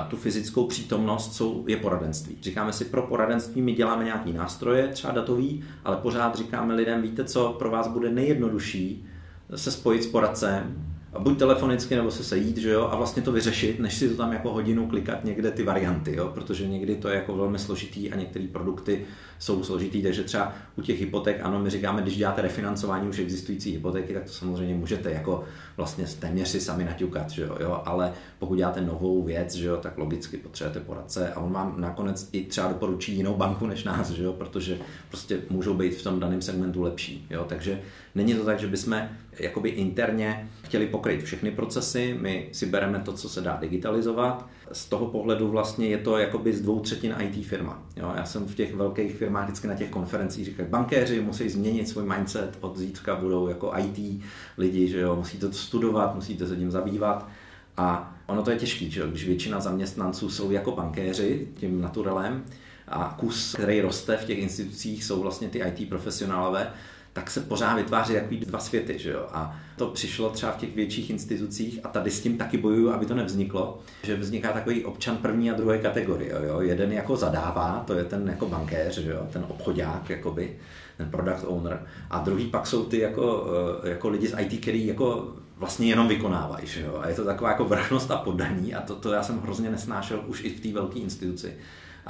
tu 0.08 0.16
fyzickou 0.16 0.66
přítomnost, 0.66 1.34
jsou, 1.34 1.64
je 1.68 1.76
poradenství. 1.76 2.36
Říkáme 2.42 2.72
si, 2.72 2.84
pro 2.84 3.02
poradenství 3.02 3.62
my 3.62 3.72
děláme 3.72 4.04
nějaký 4.04 4.32
nástroje, 4.32 4.88
třeba 4.88 5.12
datový, 5.12 5.64
ale 5.84 5.96
pořád 5.96 6.34
říkáme 6.34 6.74
lidem, 6.74 7.02
víte 7.02 7.24
co, 7.24 7.56
pro 7.58 7.70
vás 7.70 7.88
bude 7.88 8.10
nejjednodušší 8.10 9.06
se 9.54 9.70
spojit 9.70 10.02
s 10.02 10.06
poradcem, 10.06 10.89
buď 11.18 11.38
telefonicky 11.38 11.96
nebo 11.96 12.10
se 12.10 12.24
sejít, 12.24 12.56
že 12.56 12.70
jo, 12.70 12.88
a 12.92 12.96
vlastně 12.96 13.22
to 13.22 13.32
vyřešit, 13.32 13.80
než 13.80 13.94
si 13.94 14.08
to 14.08 14.16
tam 14.16 14.32
jako 14.32 14.52
hodinu 14.52 14.86
klikat 14.86 15.24
někde 15.24 15.50
ty 15.50 15.62
varianty, 15.62 16.16
jo, 16.16 16.30
protože 16.34 16.68
někdy 16.68 16.96
to 16.96 17.08
je 17.08 17.14
jako 17.14 17.36
velmi 17.36 17.58
složitý 17.58 18.12
a 18.12 18.16
některé 18.16 18.46
produkty 18.52 19.04
jsou 19.38 19.64
složitý, 19.64 20.02
takže 20.02 20.24
třeba 20.24 20.52
u 20.76 20.82
těch 20.82 21.00
hypoték, 21.00 21.36
ano, 21.42 21.58
my 21.58 21.70
říkáme, 21.70 22.02
když 22.02 22.16
děláte 22.16 22.42
refinancování 22.42 23.08
už 23.08 23.18
existující 23.18 23.72
hypotéky, 23.72 24.14
tak 24.14 24.24
to 24.24 24.32
samozřejmě 24.32 24.74
můžete 24.74 25.12
jako 25.12 25.44
vlastně 25.76 26.04
téměř 26.18 26.48
si 26.48 26.60
sami 26.60 26.84
naťukat, 26.84 27.30
že 27.30 27.42
jo, 27.42 27.56
jo, 27.60 27.82
ale 27.84 28.12
pokud 28.38 28.54
děláte 28.54 28.80
novou 28.80 29.22
věc, 29.22 29.54
že 29.54 29.66
jo, 29.66 29.76
tak 29.76 29.98
logicky 29.98 30.36
potřebujete 30.36 30.80
poradce. 30.80 31.32
A 31.32 31.40
on 31.40 31.52
vám 31.52 31.74
nakonec 31.80 32.28
i 32.32 32.44
třeba 32.44 32.68
doporučí 32.68 33.16
jinou 33.16 33.36
banku 33.36 33.66
než 33.66 33.84
nás, 33.84 34.10
že 34.10 34.22
jo, 34.22 34.32
protože 34.32 34.78
prostě 35.08 35.40
můžou 35.50 35.74
být 35.74 35.94
v 35.94 36.02
tom 36.02 36.20
daném 36.20 36.42
segmentu 36.42 36.82
lepší, 36.82 37.26
jo, 37.30 37.44
takže 37.48 37.80
není 38.14 38.34
to 38.34 38.44
tak, 38.44 38.60
že 38.60 38.66
bychom 38.66 39.08
jakoby 39.38 39.68
interně 39.68 40.48
chtěli 40.70 40.86
pokryt 40.86 41.22
všechny 41.22 41.50
procesy, 41.50 42.16
my 42.20 42.48
si 42.52 42.66
bereme 42.66 42.98
to, 42.98 43.12
co 43.12 43.28
se 43.28 43.40
dá 43.40 43.56
digitalizovat, 43.60 44.48
z 44.72 44.84
toho 44.84 45.06
pohledu 45.06 45.48
vlastně 45.48 45.86
je 45.86 45.98
to 45.98 46.18
jakoby 46.18 46.52
z 46.52 46.60
dvou 46.60 46.80
třetin 46.80 47.14
IT 47.18 47.46
firma. 47.46 47.82
Jo, 47.96 48.12
já 48.16 48.24
jsem 48.24 48.46
v 48.46 48.54
těch 48.54 48.74
velkých 48.74 49.16
firmách 49.16 49.44
vždycky 49.44 49.68
na 49.68 49.74
těch 49.74 49.90
konferencích 49.90 50.44
říkal, 50.44 50.66
bankéři 50.68 51.20
musí 51.20 51.48
změnit 51.48 51.88
svůj 51.88 52.04
mindset, 52.04 52.58
od 52.60 52.78
zítřka 52.78 53.16
budou 53.16 53.48
jako 53.48 53.72
IT 53.78 54.22
lidi, 54.58 54.88
že 54.88 55.00
jo, 55.00 55.16
musíte 55.16 55.46
to 55.46 55.52
studovat, 55.52 56.14
musíte 56.14 56.46
se 56.46 56.56
tím 56.56 56.70
zabývat. 56.70 57.28
A 57.76 58.16
ono 58.26 58.42
to 58.42 58.50
je 58.50 58.58
těžké, 58.58 58.90
že 58.90 59.00
jo, 59.00 59.06
když 59.06 59.26
většina 59.26 59.60
zaměstnanců 59.60 60.30
jsou 60.30 60.50
jako 60.50 60.72
bankéři, 60.72 61.48
tím 61.54 61.80
naturelem, 61.80 62.44
a 62.88 63.16
kus, 63.18 63.54
který 63.54 63.80
roste 63.80 64.16
v 64.16 64.24
těch 64.24 64.38
institucích, 64.38 65.04
jsou 65.04 65.22
vlastně 65.22 65.48
ty 65.48 65.58
IT 65.58 65.88
profesionálové, 65.88 66.70
tak 67.12 67.30
se 67.30 67.40
pořád 67.40 67.74
vytváří 67.74 68.14
takový 68.14 68.36
dva 68.36 68.58
světy. 68.58 68.98
Že 68.98 69.10
jo? 69.10 69.26
A 69.32 69.56
to 69.76 69.86
přišlo 69.86 70.30
třeba 70.30 70.52
v 70.52 70.56
těch 70.56 70.74
větších 70.74 71.10
institucích 71.10 71.80
a 71.84 71.88
tady 71.88 72.10
s 72.10 72.20
tím 72.20 72.38
taky 72.38 72.58
bojuju, 72.58 72.90
aby 72.90 73.06
to 73.06 73.14
nevzniklo, 73.14 73.78
že 74.02 74.16
vzniká 74.16 74.52
takový 74.52 74.84
občan 74.84 75.16
první 75.16 75.50
a 75.50 75.54
druhé 75.54 75.78
kategorie. 75.78 76.34
Jo? 76.46 76.60
Jeden 76.60 76.92
jako 76.92 77.16
zadává, 77.16 77.84
to 77.86 77.94
je 77.94 78.04
ten 78.04 78.28
jako 78.28 78.46
bankéř, 78.46 78.98
že 78.98 79.10
jo? 79.10 79.26
ten 79.32 79.44
obchodák, 79.48 80.10
jakoby, 80.10 80.56
ten 80.96 81.10
product 81.10 81.44
owner. 81.46 81.86
A 82.10 82.18
druhý 82.18 82.46
pak 82.46 82.66
jsou 82.66 82.84
ty 82.84 82.98
jako, 82.98 83.46
eh, 83.84 83.88
jako 83.88 84.08
lidi 84.08 84.28
z 84.28 84.36
IT, 84.38 84.60
který 84.60 84.86
jako 84.86 85.34
vlastně 85.56 85.88
jenom 85.88 86.08
vykonávají. 86.08 86.66
Že 86.66 86.80
jo? 86.80 86.98
A 87.00 87.08
je 87.08 87.14
to 87.14 87.24
taková 87.24 87.50
jako 87.50 87.64
vrchnost 87.64 88.10
a 88.10 88.16
podaní 88.16 88.74
a 88.74 88.80
to, 88.80 88.94
to 88.94 89.12
já 89.12 89.22
jsem 89.22 89.40
hrozně 89.40 89.70
nesnášel 89.70 90.24
už 90.26 90.44
i 90.44 90.50
v 90.50 90.60
té 90.60 90.72
velké 90.72 90.98
instituci. 90.98 91.54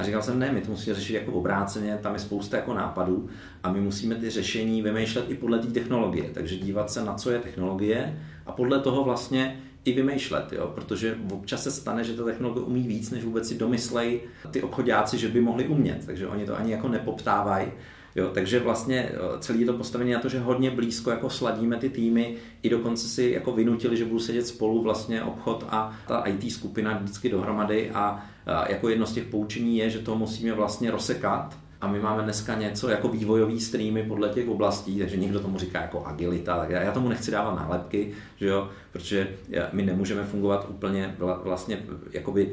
A 0.01 0.03
říkal 0.03 0.23
jsem, 0.23 0.39
ne, 0.39 0.53
my 0.53 0.61
to 0.61 0.71
musíme 0.71 0.97
řešit 0.97 1.15
jako 1.15 1.33
obráceně, 1.33 1.99
tam 2.03 2.15
je 2.15 2.21
spousta 2.21 2.57
jako 2.57 2.75
nápadů 2.75 3.29
a 3.63 3.73
my 3.73 3.81
musíme 3.81 4.15
ty 4.15 4.31
řešení 4.31 4.83
vymýšlet 4.83 5.25
i 5.29 5.35
podle 5.35 5.59
té 5.59 5.67
technologie. 5.67 6.31
Takže 6.35 6.57
dívat 6.57 6.91
se 6.91 7.05
na 7.05 7.15
co 7.15 7.31
je 7.31 7.39
technologie 7.39 8.19
a 8.47 8.53
podle 8.53 8.81
toho 8.81 9.05
vlastně 9.05 9.61
i 9.85 9.93
vymýšlet, 9.93 10.53
jo? 10.53 10.73
protože 10.75 11.17
občas 11.33 11.63
se 11.63 11.71
stane, 11.71 12.05
že 12.05 12.15
ta 12.15 12.25
technologie 12.25 12.67
umí 12.67 12.89
víc, 12.89 13.11
než 13.11 13.25
vůbec 13.25 13.49
si 13.49 13.59
domyslej 13.59 14.21
ty 14.51 14.63
obchodáci, 14.63 15.19
že 15.19 15.29
by 15.29 15.41
mohli 15.41 15.69
umět, 15.69 16.07
takže 16.07 16.27
oni 16.27 16.47
to 16.47 16.59
ani 16.59 16.73
jako 16.73 16.89
nepoptávají. 16.89 17.69
Jo, 18.17 18.31
takže 18.35 18.61
vlastně 18.61 19.13
celý 19.39 19.61
je 19.61 19.67
to 19.67 19.73
postavení 19.73 20.13
na 20.13 20.21
to, 20.21 20.29
že 20.29 20.39
hodně 20.39 20.71
blízko 20.71 21.11
jako 21.11 21.31
sladíme 21.31 21.77
ty 21.77 21.89
týmy, 21.89 22.35
i 22.63 22.69
dokonce 22.69 23.09
si 23.09 23.31
jako 23.35 23.53
vynutili, 23.53 23.97
že 23.97 24.05
budou 24.05 24.19
sedět 24.19 24.47
spolu 24.47 24.83
vlastně 24.83 25.23
obchod 25.23 25.67
a 25.69 25.97
ta 26.07 26.21
IT 26.21 26.53
skupina 26.53 26.99
vždycky 26.99 27.29
dohromady. 27.29 27.91
A 27.91 28.27
jako 28.69 28.89
jedno 28.89 29.07
z 29.07 29.13
těch 29.13 29.25
poučení 29.25 29.79
je, 29.79 29.91
že 29.91 29.99
to 29.99 30.17
musíme 30.17 30.53
vlastně 30.53 30.91
rozsekat. 30.91 31.59
A 31.81 31.87
my 31.87 32.01
máme 32.01 32.23
dneska 32.23 32.55
něco 32.55 32.89
jako 32.89 33.09
vývojový 33.09 33.61
streamy 33.61 34.03
podle 34.03 34.29
těch 34.29 34.49
oblastí, 34.49 34.99
takže 34.99 35.17
někdo 35.17 35.41
tomu 35.41 35.59
říká 35.59 35.81
jako 35.81 36.07
agilita, 36.07 36.59
tak 36.59 36.71
já 36.71 36.93
tomu 36.93 37.09
nechci 37.09 37.31
dávat 37.31 37.55
nálepky, 37.55 38.13
že 38.37 38.47
jo, 38.47 38.69
protože 38.93 39.29
my 39.73 39.83
nemůžeme 39.83 40.25
fungovat 40.25 40.67
úplně 40.69 41.17
vlastně 41.19 41.83
jakoby 42.11 42.53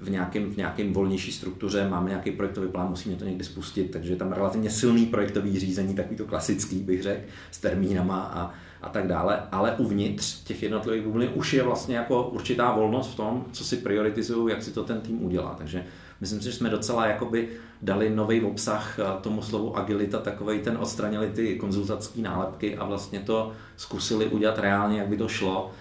v 0.00 0.10
nějakém, 0.10 0.52
v 0.52 0.56
nějakém 0.56 0.92
volnější 0.92 1.32
struktuře, 1.32 1.88
máme 1.88 2.08
nějaký 2.08 2.30
projektový 2.30 2.68
plán, 2.68 2.88
musíme 2.88 3.16
to 3.16 3.24
někdy 3.24 3.44
spustit, 3.44 3.90
takže 3.90 4.12
je 4.12 4.16
tam 4.16 4.32
relativně 4.32 4.70
silný 4.70 5.06
projektový 5.06 5.60
řízení, 5.60 5.94
takový 5.94 6.16
to 6.16 6.26
klasický, 6.26 6.76
bych 6.76 7.02
řekl, 7.02 7.20
s 7.50 7.60
termínama 7.60 8.20
a, 8.20 8.52
a 8.82 8.88
tak 8.88 9.06
dále, 9.06 9.42
ale 9.52 9.76
uvnitř 9.76 10.42
těch 10.44 10.62
jednotlivých 10.62 11.02
bublin 11.02 11.30
už 11.34 11.52
je 11.52 11.62
vlastně 11.62 11.96
jako 11.96 12.28
určitá 12.28 12.72
volnost 12.72 13.12
v 13.12 13.16
tom, 13.16 13.44
co 13.52 13.64
si 13.64 13.76
prioritizují, 13.76 14.54
jak 14.54 14.62
si 14.62 14.70
to 14.70 14.84
ten 14.84 15.00
tým 15.00 15.24
udělá. 15.24 15.54
Takže 15.58 15.84
myslím 16.20 16.40
si, 16.40 16.44
že 16.44 16.52
jsme 16.52 16.70
docela 16.70 17.06
jakoby 17.06 17.48
dali 17.82 18.10
nový 18.10 18.40
obsah 18.40 18.98
eh, 18.98 19.02
tomu 19.20 19.42
slovu 19.42 19.76
agilita, 19.76 20.18
takovej 20.18 20.58
ten 20.58 20.78
odstranili 20.80 21.30
ty 21.30 21.56
konzultační 21.56 22.22
nálepky 22.22 22.76
a 22.76 22.84
vlastně 22.84 23.20
to 23.20 23.52
zkusili 23.76 24.26
udělat 24.26 24.58
reálně, 24.58 24.98
jak 24.98 25.08
by 25.08 25.16
to 25.16 25.28
šlo 25.28 25.72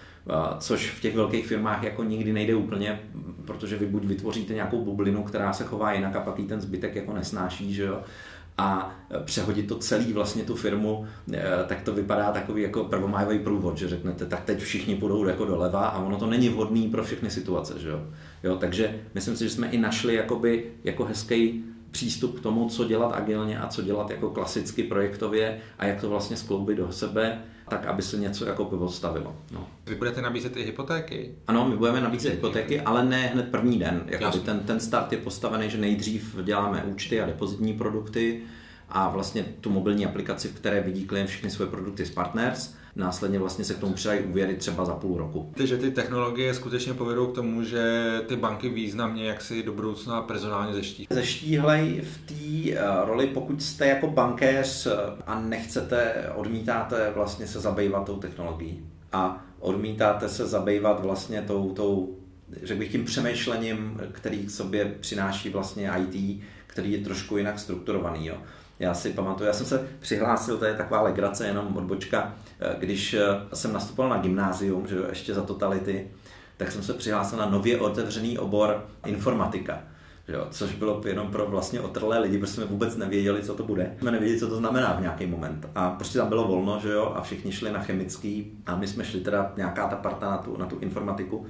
což 0.59 0.89
v 0.89 1.01
těch 1.01 1.15
velkých 1.15 1.47
firmách 1.47 1.83
jako 1.83 2.03
nikdy 2.03 2.33
nejde 2.33 2.55
úplně, 2.55 2.99
protože 3.45 3.77
vy 3.77 3.85
buď 3.85 4.05
vytvoříte 4.05 4.53
nějakou 4.53 4.85
bublinu, 4.85 5.23
která 5.23 5.53
se 5.53 5.63
chová 5.63 5.93
jinak 5.93 6.15
a 6.15 6.19
pak 6.19 6.35
ten 6.47 6.61
zbytek 6.61 6.95
jako 6.95 7.13
nesnáší, 7.13 7.73
že 7.73 7.83
jo, 7.83 8.01
a 8.57 8.95
přehodit 9.25 9.67
to 9.67 9.77
celý 9.77 10.13
vlastně 10.13 10.43
tu 10.43 10.55
firmu, 10.55 11.07
eh, 11.33 11.43
tak 11.67 11.81
to 11.81 11.93
vypadá 11.93 12.31
takový 12.31 12.61
jako 12.61 12.83
prvomájový 12.83 13.39
průvod, 13.39 13.77
že 13.77 13.89
řeknete, 13.89 14.25
tak 14.25 14.43
teď 14.43 14.59
všichni 14.59 14.95
půjdou 14.95 15.27
jako 15.27 15.45
doleva 15.45 15.87
a 15.87 16.03
ono 16.03 16.17
to 16.17 16.27
není 16.27 16.49
vhodný 16.49 16.89
pro 16.89 17.03
všechny 17.03 17.29
situace, 17.29 17.79
že 17.79 17.89
jo. 17.89 18.03
jo 18.43 18.57
takže 18.57 18.95
myslím 19.13 19.35
si, 19.35 19.43
že 19.43 19.49
jsme 19.49 19.67
i 19.67 19.77
našli 19.77 20.15
jakoby, 20.15 20.71
jako 20.83 21.05
hezký 21.05 21.63
přístup 21.91 22.39
k 22.39 22.43
tomu, 22.43 22.69
co 22.69 22.85
dělat 22.85 23.13
agilně 23.13 23.59
a 23.59 23.67
co 23.67 23.81
dělat 23.81 24.09
jako 24.09 24.29
klasicky 24.29 24.83
projektově 24.83 25.59
a 25.79 25.85
jak 25.85 26.01
to 26.01 26.09
vlastně 26.09 26.37
skloubit 26.37 26.77
do 26.77 26.91
sebe 26.91 27.41
tak 27.69 27.85
aby 27.85 28.01
se 28.01 28.17
něco 28.17 28.45
jako 28.45 28.65
postavilo. 28.65 29.35
No. 29.51 29.67
Vy 29.85 29.95
budete 29.95 30.21
nabízet 30.21 30.57
i 30.57 30.63
hypotéky? 30.63 31.35
Ano, 31.47 31.69
my 31.69 31.77
budeme 31.77 32.01
nabízet 32.01 32.33
hypotéky, 32.33 32.81
ale 32.81 33.05
ne 33.05 33.27
hned 33.27 33.51
první 33.51 33.79
den. 33.79 34.03
Jakoby 34.05 34.39
ten, 34.39 34.59
ten 34.59 34.79
start 34.79 35.11
je 35.11 35.17
postavený, 35.17 35.69
že 35.69 35.77
nejdřív 35.77 36.35
děláme 36.43 36.83
účty 36.83 37.21
a 37.21 37.25
depozitní 37.25 37.73
produkty 37.73 38.41
a 38.89 39.09
vlastně 39.09 39.45
tu 39.61 39.69
mobilní 39.69 40.05
aplikaci, 40.05 40.47
v 40.47 40.55
které 40.55 40.81
vidí 40.81 41.05
klient 41.05 41.27
všechny 41.27 41.49
své 41.49 41.65
produkty 41.65 42.05
z 42.05 42.11
Partners 42.11 42.75
následně 42.95 43.39
vlastně 43.39 43.65
se 43.65 43.73
k 43.73 43.79
tomu 43.79 43.93
přidají 43.93 44.19
úvěry 44.19 44.55
třeba 44.55 44.85
za 44.85 44.93
půl 44.93 45.17
roku. 45.17 45.51
Takže 45.57 45.77
ty 45.77 45.91
technologie 45.91 46.53
skutečně 46.53 46.93
povedou 46.93 47.27
k 47.27 47.35
tomu, 47.35 47.63
že 47.63 48.11
ty 48.27 48.35
banky 48.35 48.69
významně 48.69 49.27
jak 49.27 49.41
si 49.41 49.63
do 49.63 49.73
budoucna 49.73 50.21
personálně 50.21 50.73
zeštíhlí. 50.73 51.07
Zeštíhlej 51.09 52.01
v 52.01 52.17
té 52.27 52.79
uh, 52.79 53.05
roli, 53.05 53.27
pokud 53.27 53.63
jste 53.63 53.87
jako 53.87 54.07
bankéř 54.07 54.85
eh, 54.85 54.91
a 55.27 55.39
nechcete, 55.39 56.29
odmítáte 56.35 57.11
vlastně 57.15 57.47
se 57.47 57.59
zabývat 57.59 58.05
tou 58.05 58.17
technologií 58.17 58.85
a 59.11 59.45
odmítáte 59.59 60.29
se 60.29 60.47
zabývat 60.47 61.01
vlastně 61.01 61.41
tou, 61.41 61.71
tou 61.73 62.17
řekl 62.63 62.79
bych 62.79 62.91
tím 62.91 63.05
přemýšlením, 63.05 64.01
který 64.11 64.45
k 64.45 64.51
sobě 64.51 64.95
přináší 64.99 65.49
vlastně 65.49 65.91
IT, 65.99 66.43
který 66.67 66.91
je 66.91 66.97
trošku 66.97 67.37
jinak 67.37 67.59
strukturovaný. 67.59 68.27
Jo. 68.27 68.37
Já 68.83 68.93
si 68.93 69.09
pamatuju, 69.09 69.47
já 69.47 69.53
jsem 69.53 69.65
se 69.65 69.87
přihlásil, 69.99 70.57
to 70.57 70.65
je 70.65 70.73
taková 70.73 71.01
legrace, 71.01 71.47
jenom 71.47 71.77
odbočka, 71.77 72.33
eh, 72.59 72.75
když 72.79 73.13
eh, 73.13 73.21
jsem 73.53 73.73
nastupoval 73.73 74.09
na 74.09 74.17
gymnázium, 74.17 74.87
že 74.87 74.95
jo, 74.95 75.03
ještě 75.09 75.33
za 75.33 75.41
totality, 75.41 76.07
tak 76.57 76.71
jsem 76.71 76.83
se 76.83 76.93
přihlásil 76.93 77.37
na 77.37 77.49
nově 77.49 77.79
otevřený 77.79 78.37
obor 78.37 78.85
informatika. 79.05 79.79
Jo, 80.27 80.47
což 80.51 80.75
bylo 80.75 81.01
jenom 81.05 81.27
pro 81.27 81.45
vlastně 81.45 81.81
otrlé 81.81 82.19
lidi, 82.19 82.37
protože 82.37 82.53
jsme 82.53 82.65
vůbec 82.65 82.97
nevěděli, 82.97 83.43
co 83.43 83.53
to 83.53 83.63
bude. 83.63 83.95
Jsme 83.99 84.11
nevěděli, 84.11 84.39
co 84.39 84.49
to 84.49 84.55
znamená 84.55 84.93
v 84.93 85.01
nějaký 85.01 85.25
moment. 85.25 85.69
A 85.75 85.89
prostě 85.89 86.19
tam 86.19 86.29
bylo 86.29 86.47
volno, 86.47 86.79
že 86.79 86.91
jo, 86.91 87.13
a 87.15 87.21
všichni 87.21 87.51
šli 87.51 87.71
na 87.71 87.79
chemický 87.79 88.51
a 88.65 88.75
my 88.75 88.87
jsme 88.87 89.05
šli 89.05 89.19
teda 89.19 89.53
nějaká 89.57 89.87
ta 89.87 89.95
parta 89.95 90.29
na 90.29 90.37
tu, 90.37 90.57
na 90.57 90.65
tu 90.65 90.79
informatiku. 90.79 91.45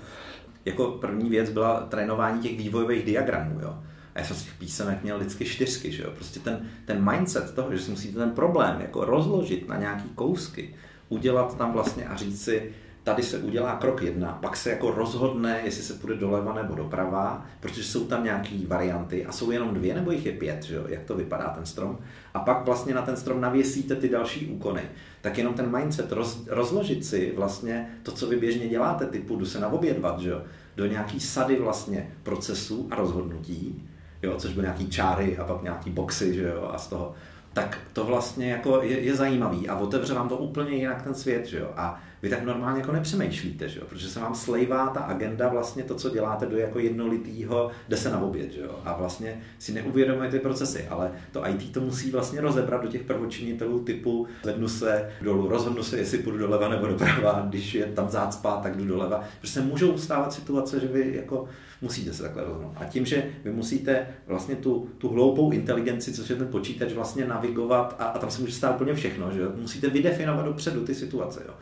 Jako 0.66 0.92
první 0.92 1.30
věc 1.30 1.50
byla 1.50 1.80
trénování 1.80 2.42
těch 2.42 2.58
vývojových 2.58 3.06
diagramů, 3.06 3.60
jo. 3.62 3.76
A 4.16 4.20
já 4.20 4.26
jsem 4.26 4.36
z 4.36 4.44
těch 4.44 4.54
písemek 4.54 5.04
měl 5.04 5.20
vždycky 5.20 5.46
čtyřky, 5.46 5.92
že 5.92 6.04
jo? 6.04 6.12
Prostě 6.16 6.40
ten, 6.40 6.70
ten 6.86 7.12
mindset 7.12 7.56
toho, 7.56 7.72
že 7.72 7.80
si 7.80 7.92
musíte 7.92 8.20
ten 8.20 8.32
problém 8.32 8.82
jako 8.82 9.06
rozložit 9.06 9.68
na 9.68 9.78
nějaký 9.78 10.10
kousky, 10.10 10.76
udělat 11.10 11.58
tam 11.58 11.74
vlastně 11.74 12.06
a 12.06 12.16
říct 12.16 12.44
si, 12.44 12.72
tady 13.04 13.24
se 13.24 13.38
udělá 13.38 13.76
krok 13.76 14.02
jedna, 14.02 14.38
pak 14.42 14.58
se 14.58 14.70
jako 14.70 14.92
rozhodne, 14.92 15.62
jestli 15.64 15.84
se 15.84 15.94
půjde 15.94 16.16
doleva 16.16 16.54
nebo 16.54 16.76
doprava, 16.76 17.46
protože 17.60 17.84
jsou 17.84 18.06
tam 18.06 18.24
nějaké 18.24 18.56
varianty 18.68 19.26
a 19.26 19.32
jsou 19.32 19.52
jenom 19.52 19.74
dvě 19.74 19.94
nebo 19.94 20.12
jich 20.12 20.26
je 20.26 20.32
pět, 20.32 20.64
že 20.64 20.76
jo? 20.76 20.84
jak 20.88 21.04
to 21.04 21.16
vypadá 21.16 21.50
ten 21.50 21.66
strom. 21.66 21.98
A 22.34 22.40
pak 22.40 22.66
vlastně 22.66 22.94
na 22.94 23.02
ten 23.02 23.18
strom 23.18 23.42
navěsíte 23.42 23.96
ty 23.96 24.10
další 24.10 24.48
úkony. 24.48 24.82
Tak 25.22 25.38
jenom 25.38 25.54
ten 25.54 25.78
mindset, 25.78 26.12
roz, 26.12 26.44
rozložit 26.48 27.06
si 27.06 27.34
vlastně 27.36 27.90
to, 28.04 28.12
co 28.12 28.28
vy 28.28 28.36
běžně 28.36 28.68
děláte, 28.68 29.06
typu 29.06 29.36
jdu 29.36 29.46
se 29.46 29.60
navobědvat, 29.60 30.20
že 30.20 30.30
jo? 30.30 30.42
do 30.76 30.86
nějaký 30.86 31.20
sady 31.20 31.60
vlastně 31.60 32.12
procesů 32.24 32.88
a 32.92 32.96
rozhodnutí, 32.96 33.90
jo, 34.24 34.36
což 34.38 34.54
byly 34.54 34.66
nějaký 34.66 34.88
čáry 34.88 35.38
a 35.38 35.44
pak 35.44 35.64
nějaký 35.64 35.90
boxy, 35.90 36.34
že 36.34 36.44
jo, 36.44 36.70
a 36.74 36.78
z 36.78 36.88
toho, 36.88 37.14
tak 37.54 37.80
to 37.94 38.04
vlastně 38.04 38.52
jako 38.52 38.82
je, 38.82 39.00
je 39.00 39.16
zajímavý 39.16 39.70
a 39.70 39.78
otevře 39.78 40.14
vám 40.14 40.30
to 40.30 40.38
úplně 40.38 40.72
jinak 40.72 41.02
ten 41.02 41.14
svět, 41.16 41.46
že 41.46 41.60
jo. 41.60 41.70
A 41.76 42.02
vy 42.24 42.30
tak 42.30 42.44
normálně 42.44 42.80
jako 42.80 42.92
nepřemýšlíte, 42.92 43.70
že 43.70 43.80
jo? 43.80 43.86
protože 43.90 44.10
se 44.10 44.20
vám 44.20 44.36
slejvá 44.36 44.88
ta 44.88 45.00
agenda, 45.00 45.50
vlastně 45.50 45.84
to, 45.84 45.96
co 45.96 46.10
děláte 46.10 46.46
do 46.46 46.58
jako 46.58 46.80
jednolitýho, 46.80 47.72
jde 47.90 47.98
se 47.98 48.10
na 48.10 48.22
oběd, 48.22 48.54
že 48.54 48.62
jo? 48.62 48.80
a 48.86 48.98
vlastně 48.98 49.42
si 49.60 49.74
neuvědomujete 49.74 50.38
ty 50.38 50.44
procesy, 50.44 50.88
ale 50.90 51.12
to 51.32 51.48
IT 51.48 51.72
to 51.72 51.82
musí 51.82 52.12
vlastně 52.12 52.42
rozebrat 52.42 52.82
do 52.82 52.88
těch 52.88 53.04
prvočinitelů 53.04 53.80
typu 53.80 54.28
zvednu 54.44 54.68
se 54.68 55.10
dolů, 55.22 55.50
rozhodnu 55.50 55.84
se, 55.84 55.98
jestli 55.98 56.18
půjdu 56.18 56.38
doleva 56.38 56.70
nebo 56.70 56.88
doprava, 56.88 57.46
když 57.50 57.74
je 57.74 57.86
tam 57.86 58.10
zácpa, 58.10 58.60
tak 58.64 58.78
jdu 58.78 58.86
doleva, 58.86 59.24
protože 59.42 59.54
se 59.54 59.62
můžou 59.62 59.98
stávat 59.98 60.34
situace, 60.34 60.80
že 60.80 60.88
vy 60.88 61.14
jako 61.16 61.48
musíte 61.82 62.14
se 62.14 62.24
takhle 62.24 62.44
rozhodnout. 62.44 62.74
A 62.76 62.86
tím, 62.86 63.06
že 63.06 63.24
vy 63.44 63.52
musíte 63.52 64.08
vlastně 64.28 64.56
tu, 64.56 64.90
tu 64.98 65.10
hloupou 65.10 65.52
inteligenci, 65.52 66.14
což 66.14 66.30
je 66.30 66.36
ten 66.36 66.48
počítač, 66.48 66.94
vlastně 66.94 67.26
navigovat 67.26 67.96
a, 68.00 68.06
a 68.06 68.20
tam 68.20 68.32
se 68.32 68.42
může 68.42 68.54
stát 68.54 68.76
úplně 68.76 68.94
všechno, 68.94 69.32
že 69.32 69.40
jo? 69.40 69.52
musíte 69.56 69.90
vydefinovat 69.90 70.46
dopředu 70.46 70.86
ty 70.86 70.96
situace. 70.96 71.44
Jo? 71.48 71.54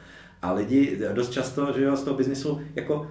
A 0.42 0.54
lidi 0.54 1.00
dost 1.14 1.32
často, 1.32 1.74
že 1.76 1.84
jo, 1.84 1.96
z 1.96 2.04
toho 2.04 2.18
biznisu 2.18 2.62
jako 2.76 3.08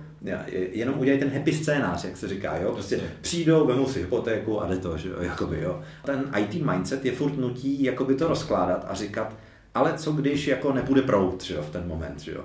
jenom 0.73 0.99
udělají 0.99 1.21
ten 1.21 1.31
happy 1.31 1.53
scénář, 1.53 2.05
jak 2.05 2.16
se 2.16 2.29
říká, 2.29 2.57
jo. 2.57 2.73
Prostě 2.73 3.01
přijdou, 3.21 3.66
vemou 3.66 3.87
si 3.87 4.01
hypotéku 4.01 4.62
a 4.62 4.69
jde 4.69 4.77
to, 4.77 4.97
že 4.97 5.09
jo, 5.09 5.16
jakoby, 5.21 5.61
jo. 5.61 5.83
Ten 6.05 6.33
IT 6.38 6.62
mindset 6.62 7.05
je 7.05 7.12
furt 7.12 7.37
nutí 7.37 7.83
jakoby 7.83 8.14
to 8.14 8.29
rozkládat 8.29 8.87
a 8.88 8.95
říkat, 8.95 9.37
ale 9.75 9.93
co 9.99 10.12
když 10.12 10.47
jako 10.47 10.73
nebude 10.73 11.03
prout, 11.03 11.45
že 11.45 11.55
jo, 11.55 11.62
v 11.62 11.71
ten 11.71 11.88
moment, 11.88 12.21
že 12.21 12.33
jo. 12.33 12.45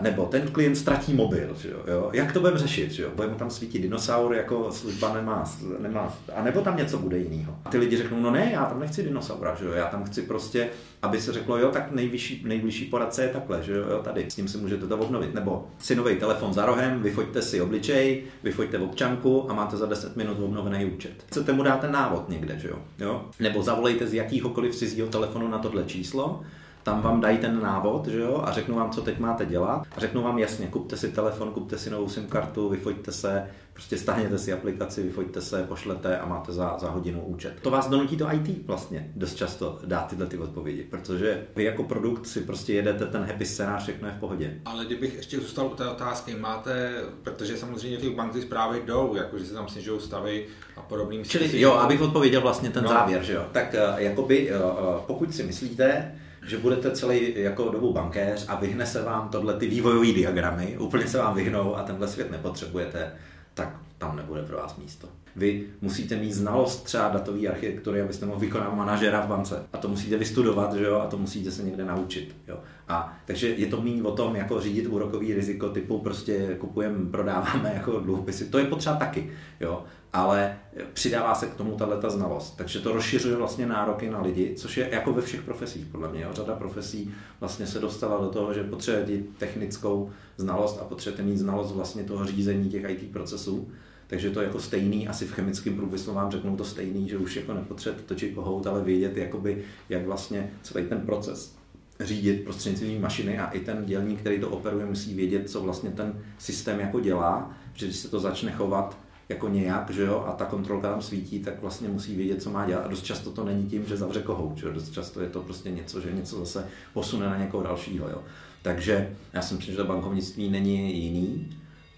Nebo 0.00 0.26
ten 0.26 0.48
klient 0.48 0.76
ztratí 0.76 1.14
mobil, 1.14 1.56
že 1.62 1.70
jo? 1.70 2.10
jak 2.12 2.32
to 2.32 2.40
budeme 2.40 2.58
řešit, 2.58 2.92
že 2.92 3.02
jo? 3.02 3.10
budeme 3.14 3.34
tam 3.34 3.50
svítit 3.50 3.82
dinosaur, 3.82 4.34
jako 4.34 4.72
služba 4.72 5.14
nemá, 5.14 5.52
nemá, 5.78 6.18
a 6.34 6.42
nebo 6.42 6.60
tam 6.60 6.76
něco 6.76 6.98
bude 6.98 7.18
jiného. 7.18 7.56
A 7.64 7.70
ty 7.70 7.78
lidi 7.78 7.96
řeknou, 7.96 8.20
no 8.20 8.30
ne, 8.30 8.50
já 8.52 8.64
tam 8.64 8.80
nechci 8.80 9.02
dinosaura, 9.02 9.54
že 9.54 9.64
jo? 9.64 9.72
já 9.72 9.86
tam 9.86 10.04
chci 10.04 10.22
prostě, 10.22 10.68
aby 11.02 11.20
se 11.20 11.32
řeklo, 11.32 11.58
jo, 11.58 11.70
tak 11.70 11.92
nejvyšší, 11.92 12.42
nejbližší 12.46 12.84
poradce 12.84 13.22
je 13.22 13.28
takhle, 13.28 13.62
že 13.62 13.72
jo, 13.72 14.00
tady, 14.04 14.30
s 14.30 14.34
tím 14.34 14.48
si 14.48 14.58
můžete 14.58 14.86
to 14.86 14.98
obnovit. 14.98 15.34
Nebo 15.34 15.66
si 15.78 15.94
nový 15.94 16.16
telefon 16.16 16.52
za 16.52 16.66
rohem, 16.66 17.02
vyfoďte 17.02 17.42
si 17.42 17.60
obličej, 17.60 18.22
vyfoďte 18.42 18.78
občanku 18.78 19.50
a 19.50 19.54
máte 19.54 19.76
za 19.76 19.86
10 19.86 20.16
minut 20.16 20.38
obnovený 20.40 20.84
účet. 20.84 21.24
Chcete 21.26 21.52
mu 21.52 21.62
dát 21.62 21.80
ten 21.80 21.92
návod 21.92 22.28
někde, 22.28 22.58
že 22.58 22.68
jo? 22.68 22.78
jo? 22.98 23.24
Nebo 23.40 23.62
zavolejte 23.62 24.06
z 24.06 24.14
jakýhokoliv 24.14 24.74
cizího 24.74 25.08
telefonu 25.08 25.48
na 25.48 25.58
tohle 25.58 25.84
číslo 25.84 26.42
tam 26.82 27.02
vám 27.02 27.20
dají 27.20 27.38
ten 27.38 27.62
návod 27.62 28.06
že 28.06 28.20
jo, 28.20 28.42
a 28.44 28.52
řeknu 28.52 28.76
vám, 28.76 28.90
co 28.90 29.02
teď 29.02 29.18
máte 29.18 29.46
dělat. 29.46 29.82
A 29.96 30.00
řeknu 30.00 30.22
vám 30.22 30.38
jasně, 30.38 30.66
kupte 30.66 30.96
si 30.96 31.08
telefon, 31.08 31.50
kupte 31.50 31.78
si 31.78 31.90
novou 31.90 32.08
SIM 32.08 32.26
kartu, 32.26 32.68
vyfoďte 32.68 33.12
se, 33.12 33.46
prostě 33.72 33.98
stáhněte 33.98 34.38
si 34.38 34.52
aplikaci, 34.52 35.02
vyfoďte 35.02 35.40
se, 35.40 35.62
pošlete 35.62 36.18
a 36.18 36.26
máte 36.26 36.52
za, 36.52 36.76
za 36.78 36.90
hodinu 36.90 37.24
účet. 37.24 37.54
To 37.62 37.70
vás 37.70 37.88
donutí 37.88 38.16
to 38.16 38.32
IT 38.32 38.66
vlastně 38.66 39.12
dost 39.16 39.34
často 39.34 39.78
dát 39.84 40.06
tyhle 40.06 40.26
ty 40.26 40.38
odpovědi, 40.38 40.82
protože 40.82 41.46
vy 41.56 41.64
jako 41.64 41.82
produkt 41.84 42.26
si 42.26 42.40
prostě 42.40 42.72
jedete 42.72 43.06
ten 43.06 43.22
happy 43.22 43.46
scénář, 43.46 43.82
všechno 43.82 44.08
je 44.08 44.14
v 44.14 44.20
pohodě. 44.20 44.60
Ale 44.64 44.84
kdybych 44.84 45.14
ještě 45.14 45.40
zůstal 45.40 45.66
u 45.66 45.74
té 45.74 45.88
otázky, 45.88 46.34
máte, 46.34 46.92
protože 47.22 47.56
samozřejmě 47.56 47.98
ty 47.98 48.10
banky 48.10 48.42
zprávy 48.42 48.82
jdou, 48.86 49.14
jakože 49.14 49.44
se 49.44 49.54
tam 49.54 49.68
snižují 49.68 50.00
stavy 50.00 50.46
a 50.76 50.80
podobným. 50.80 51.24
Čili 51.24 51.60
jo, 51.60 51.72
abych 51.72 52.00
odpověděl 52.00 52.40
vlastně 52.40 52.70
ten 52.70 52.82
no. 52.84 52.88
závěr, 52.88 53.22
že 53.22 53.32
jo. 53.32 53.46
Tak 53.52 53.74
eh, 53.74 54.02
jakoby, 54.02 54.50
eh, 54.50 54.54
eh, 54.54 55.00
pokud 55.06 55.34
si 55.34 55.42
myslíte, 55.42 56.14
že 56.46 56.58
budete 56.58 56.90
celý 56.90 57.34
jako 57.36 57.68
dobu 57.68 57.92
bankéř 57.92 58.46
a 58.48 58.54
vyhne 58.54 58.86
se 58.86 59.02
vám 59.02 59.28
tohle 59.28 59.58
ty 59.58 59.66
vývojové 59.66 60.12
diagramy, 60.12 60.78
úplně 60.78 61.08
se 61.08 61.18
vám 61.18 61.34
vyhnou 61.34 61.76
a 61.76 61.82
tenhle 61.82 62.08
svět 62.08 62.30
nepotřebujete, 62.30 63.12
tak 63.54 63.76
tam 63.98 64.16
nebude 64.16 64.42
pro 64.42 64.56
vás 64.56 64.76
místo. 64.76 65.08
Vy 65.36 65.64
musíte 65.80 66.16
mít 66.16 66.32
znalost 66.32 66.82
třeba 66.82 67.08
datové 67.08 67.48
architektury, 67.48 68.00
abyste 68.00 68.26
mohl 68.26 68.38
vykonávat 68.38 68.76
manažera 68.76 69.20
v 69.20 69.28
bance. 69.28 69.62
A 69.72 69.78
to 69.78 69.88
musíte 69.88 70.16
vystudovat, 70.16 70.74
že 70.74 70.84
jo? 70.84 71.00
a 71.00 71.06
to 71.06 71.18
musíte 71.18 71.50
se 71.50 71.62
někde 71.62 71.84
naučit. 71.84 72.36
Jo? 72.48 72.58
A 72.88 73.18
takže 73.24 73.48
je 73.48 73.66
to 73.66 73.82
méně 73.82 74.02
o 74.02 74.12
tom, 74.12 74.36
jako 74.36 74.60
řídit 74.60 74.86
úrokový 74.86 75.34
riziko 75.34 75.68
typu 75.68 75.98
prostě 75.98 76.56
kupujeme, 76.58 77.10
prodáváme 77.10 77.72
jako 77.74 78.00
dluhopisy. 78.00 78.44
To 78.44 78.58
je 78.58 78.64
potřeba 78.64 78.96
taky. 78.96 79.30
Jo? 79.60 79.84
ale 80.12 80.58
přidává 80.92 81.34
se 81.34 81.46
k 81.46 81.54
tomu 81.54 81.76
tato 81.76 82.10
znalost. 82.10 82.56
Takže 82.56 82.80
to 82.80 82.92
rozšiřuje 82.92 83.36
vlastně 83.36 83.66
nároky 83.66 84.10
na 84.10 84.22
lidi, 84.22 84.54
což 84.56 84.76
je 84.76 84.88
jako 84.92 85.12
ve 85.12 85.22
všech 85.22 85.42
profesích, 85.42 85.86
podle 85.86 86.08
mě. 86.08 86.22
Jo. 86.22 86.28
Řada 86.32 86.56
profesí 86.56 87.14
vlastně 87.40 87.66
se 87.66 87.78
dostala 87.78 88.20
do 88.20 88.28
toho, 88.28 88.54
že 88.54 88.64
potřebujete 88.64 89.24
technickou 89.38 90.10
znalost 90.36 90.78
a 90.82 90.84
potřebujete 90.84 91.22
mít 91.22 91.38
znalost 91.38 91.72
vlastně 91.72 92.04
toho 92.04 92.26
řízení 92.26 92.70
těch 92.70 92.90
IT 92.90 93.12
procesů. 93.12 93.68
Takže 94.12 94.30
to 94.30 94.40
je 94.40 94.46
jako 94.46 94.60
stejný, 94.60 95.08
asi 95.08 95.24
v 95.24 95.32
chemickém 95.32 95.76
průmyslu 95.76 96.14
vám 96.14 96.30
řeknou 96.30 96.56
to 96.56 96.64
stejný, 96.64 97.08
že 97.08 97.18
už 97.18 97.36
jako 97.36 97.54
nepotřebujete 97.54 98.08
točit 98.08 98.34
kohout, 98.34 98.66
ale 98.66 98.84
vědět, 98.84 99.16
jakoby, 99.16 99.64
jak 99.88 100.06
vlastně 100.06 100.50
celý 100.62 100.84
ten 100.84 101.00
proces 101.00 101.56
řídit 102.00 102.44
prostřednictvím 102.44 103.02
mašiny 103.02 103.38
a 103.38 103.46
i 103.46 103.60
ten 103.60 103.84
dělník, 103.84 104.20
který 104.20 104.40
to 104.40 104.48
operuje, 104.48 104.86
musí 104.86 105.14
vědět, 105.14 105.50
co 105.50 105.62
vlastně 105.62 105.90
ten 105.90 106.22
systém 106.38 106.80
jako 106.80 107.00
dělá, 107.00 107.56
protože 107.72 107.86
když 107.86 107.96
se 107.96 108.08
to 108.08 108.20
začne 108.20 108.52
chovat 108.52 108.98
jako 109.28 109.48
nějak, 109.48 109.90
že 109.90 110.02
jo, 110.02 110.24
a 110.26 110.32
ta 110.32 110.44
kontrolka 110.44 110.90
tam 110.90 111.02
svítí, 111.02 111.38
tak 111.38 111.60
vlastně 111.60 111.88
musí 111.88 112.16
vědět, 112.16 112.42
co 112.42 112.50
má 112.50 112.66
dělat. 112.66 112.84
A 112.84 112.88
dost 112.88 113.02
často 113.02 113.30
to 113.30 113.44
není 113.44 113.66
tím, 113.66 113.86
že 113.86 113.96
zavře 113.96 114.22
kohout, 114.22 114.58
že 114.58 114.66
jo? 114.66 114.72
dost 114.72 114.92
často 114.92 115.20
je 115.20 115.28
to 115.28 115.40
prostě 115.40 115.70
něco, 115.70 116.00
že 116.00 116.12
něco 116.12 116.38
zase 116.38 116.68
posune 116.94 117.26
na 117.26 117.38
někoho 117.38 117.62
dalšího, 117.62 118.08
jo. 118.08 118.22
Takže 118.62 119.16
já 119.32 119.42
si 119.42 119.54
myslím, 119.54 119.72
že 119.72 119.82
to 119.82 119.88
bankovnictví 119.88 120.50
není 120.50 121.04
jiný 121.04 121.48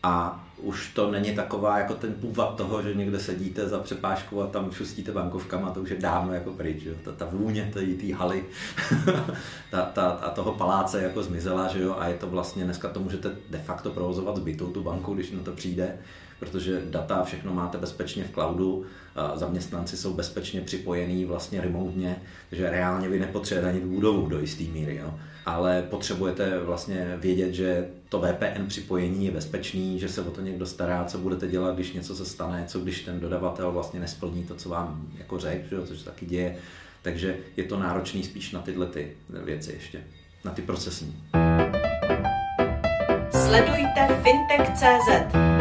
a 0.04 0.44
už 0.56 0.92
to 0.94 1.10
není 1.10 1.34
taková 1.34 1.78
jako 1.78 1.94
ten 1.94 2.12
půvab 2.12 2.56
toho, 2.56 2.82
že 2.82 2.94
někde 2.94 3.20
sedíte 3.20 3.68
za 3.68 3.78
přepážkou 3.78 4.42
a 4.42 4.46
tam 4.46 4.72
šustíte 4.72 5.12
bankovkama, 5.12 5.70
to 5.70 5.80
už 5.80 5.90
je 5.90 5.96
dávno 5.96 6.34
jako 6.34 6.52
pryč. 6.52 6.82
Jo. 6.84 6.94
Ta, 7.04 7.12
ta 7.12 7.28
vůně 7.32 7.72
té 7.74 8.14
haly 8.14 8.44
ta, 9.70 9.82
ta, 9.82 10.08
a 10.08 10.30
toho 10.30 10.52
paláce 10.52 11.02
jako 11.02 11.22
zmizela, 11.22 11.68
že 11.68 11.82
jo, 11.82 11.96
a 11.98 12.08
je 12.08 12.14
to 12.14 12.26
vlastně, 12.26 12.64
dneska 12.64 12.88
to 12.88 13.00
můžete 13.00 13.30
de 13.50 13.58
facto 13.58 13.90
provozovat 13.90 14.36
z 14.36 14.40
bytu, 14.40 14.66
tu 14.66 14.82
banku, 14.82 15.14
když 15.14 15.30
na 15.30 15.42
to 15.42 15.52
přijde, 15.52 15.96
protože 16.38 16.82
data 16.90 17.24
všechno 17.24 17.54
máte 17.54 17.78
bezpečně 17.78 18.24
v 18.24 18.32
cloudu, 18.32 18.84
zaměstnanci 19.34 19.96
jsou 19.96 20.14
bezpečně 20.14 20.60
připojení 20.60 21.24
vlastně 21.24 21.60
remotně, 21.60 22.16
takže 22.50 22.70
reálně 22.70 23.08
vy 23.08 23.18
nepotřebujete 23.18 23.68
ani 23.68 23.80
tu 23.80 23.88
budovu 23.88 24.28
do 24.28 24.40
jisté 24.40 24.64
míry, 24.64 24.96
jo. 24.96 25.14
Ale 25.46 25.82
potřebujete 25.82 26.58
vlastně 26.58 27.14
vědět, 27.16 27.54
že 27.54 27.88
to 28.08 28.20
VPN 28.20 28.66
připojení 28.66 29.26
je 29.26 29.30
bezpečný, 29.30 29.98
že 29.98 30.08
se 30.08 30.22
o 30.22 30.30
to 30.30 30.40
někdo 30.40 30.66
stará, 30.66 31.04
co 31.04 31.18
budete 31.18 31.48
dělat, 31.48 31.74
když 31.74 31.92
něco 31.92 32.16
se 32.16 32.24
stane, 32.24 32.64
co 32.66 32.80
když 32.80 33.00
ten 33.00 33.20
dodavatel 33.20 33.72
vlastně 33.72 34.00
nesplní 34.00 34.44
to, 34.44 34.54
co 34.54 34.68
vám 34.68 35.08
jako 35.18 35.38
řekl, 35.38 35.86
což 35.86 35.98
se 35.98 36.04
taky 36.04 36.26
děje. 36.26 36.56
Takže 37.02 37.36
je 37.56 37.64
to 37.64 37.78
náročný 37.78 38.22
spíš 38.22 38.52
na 38.52 38.62
tyhle 38.62 38.86
ty 38.86 39.16
věci 39.44 39.72
ještě, 39.72 40.00
na 40.44 40.50
ty 40.50 40.62
procesní. 40.62 41.22
Sledujte 43.30 44.22
fintech.cz 44.22 45.53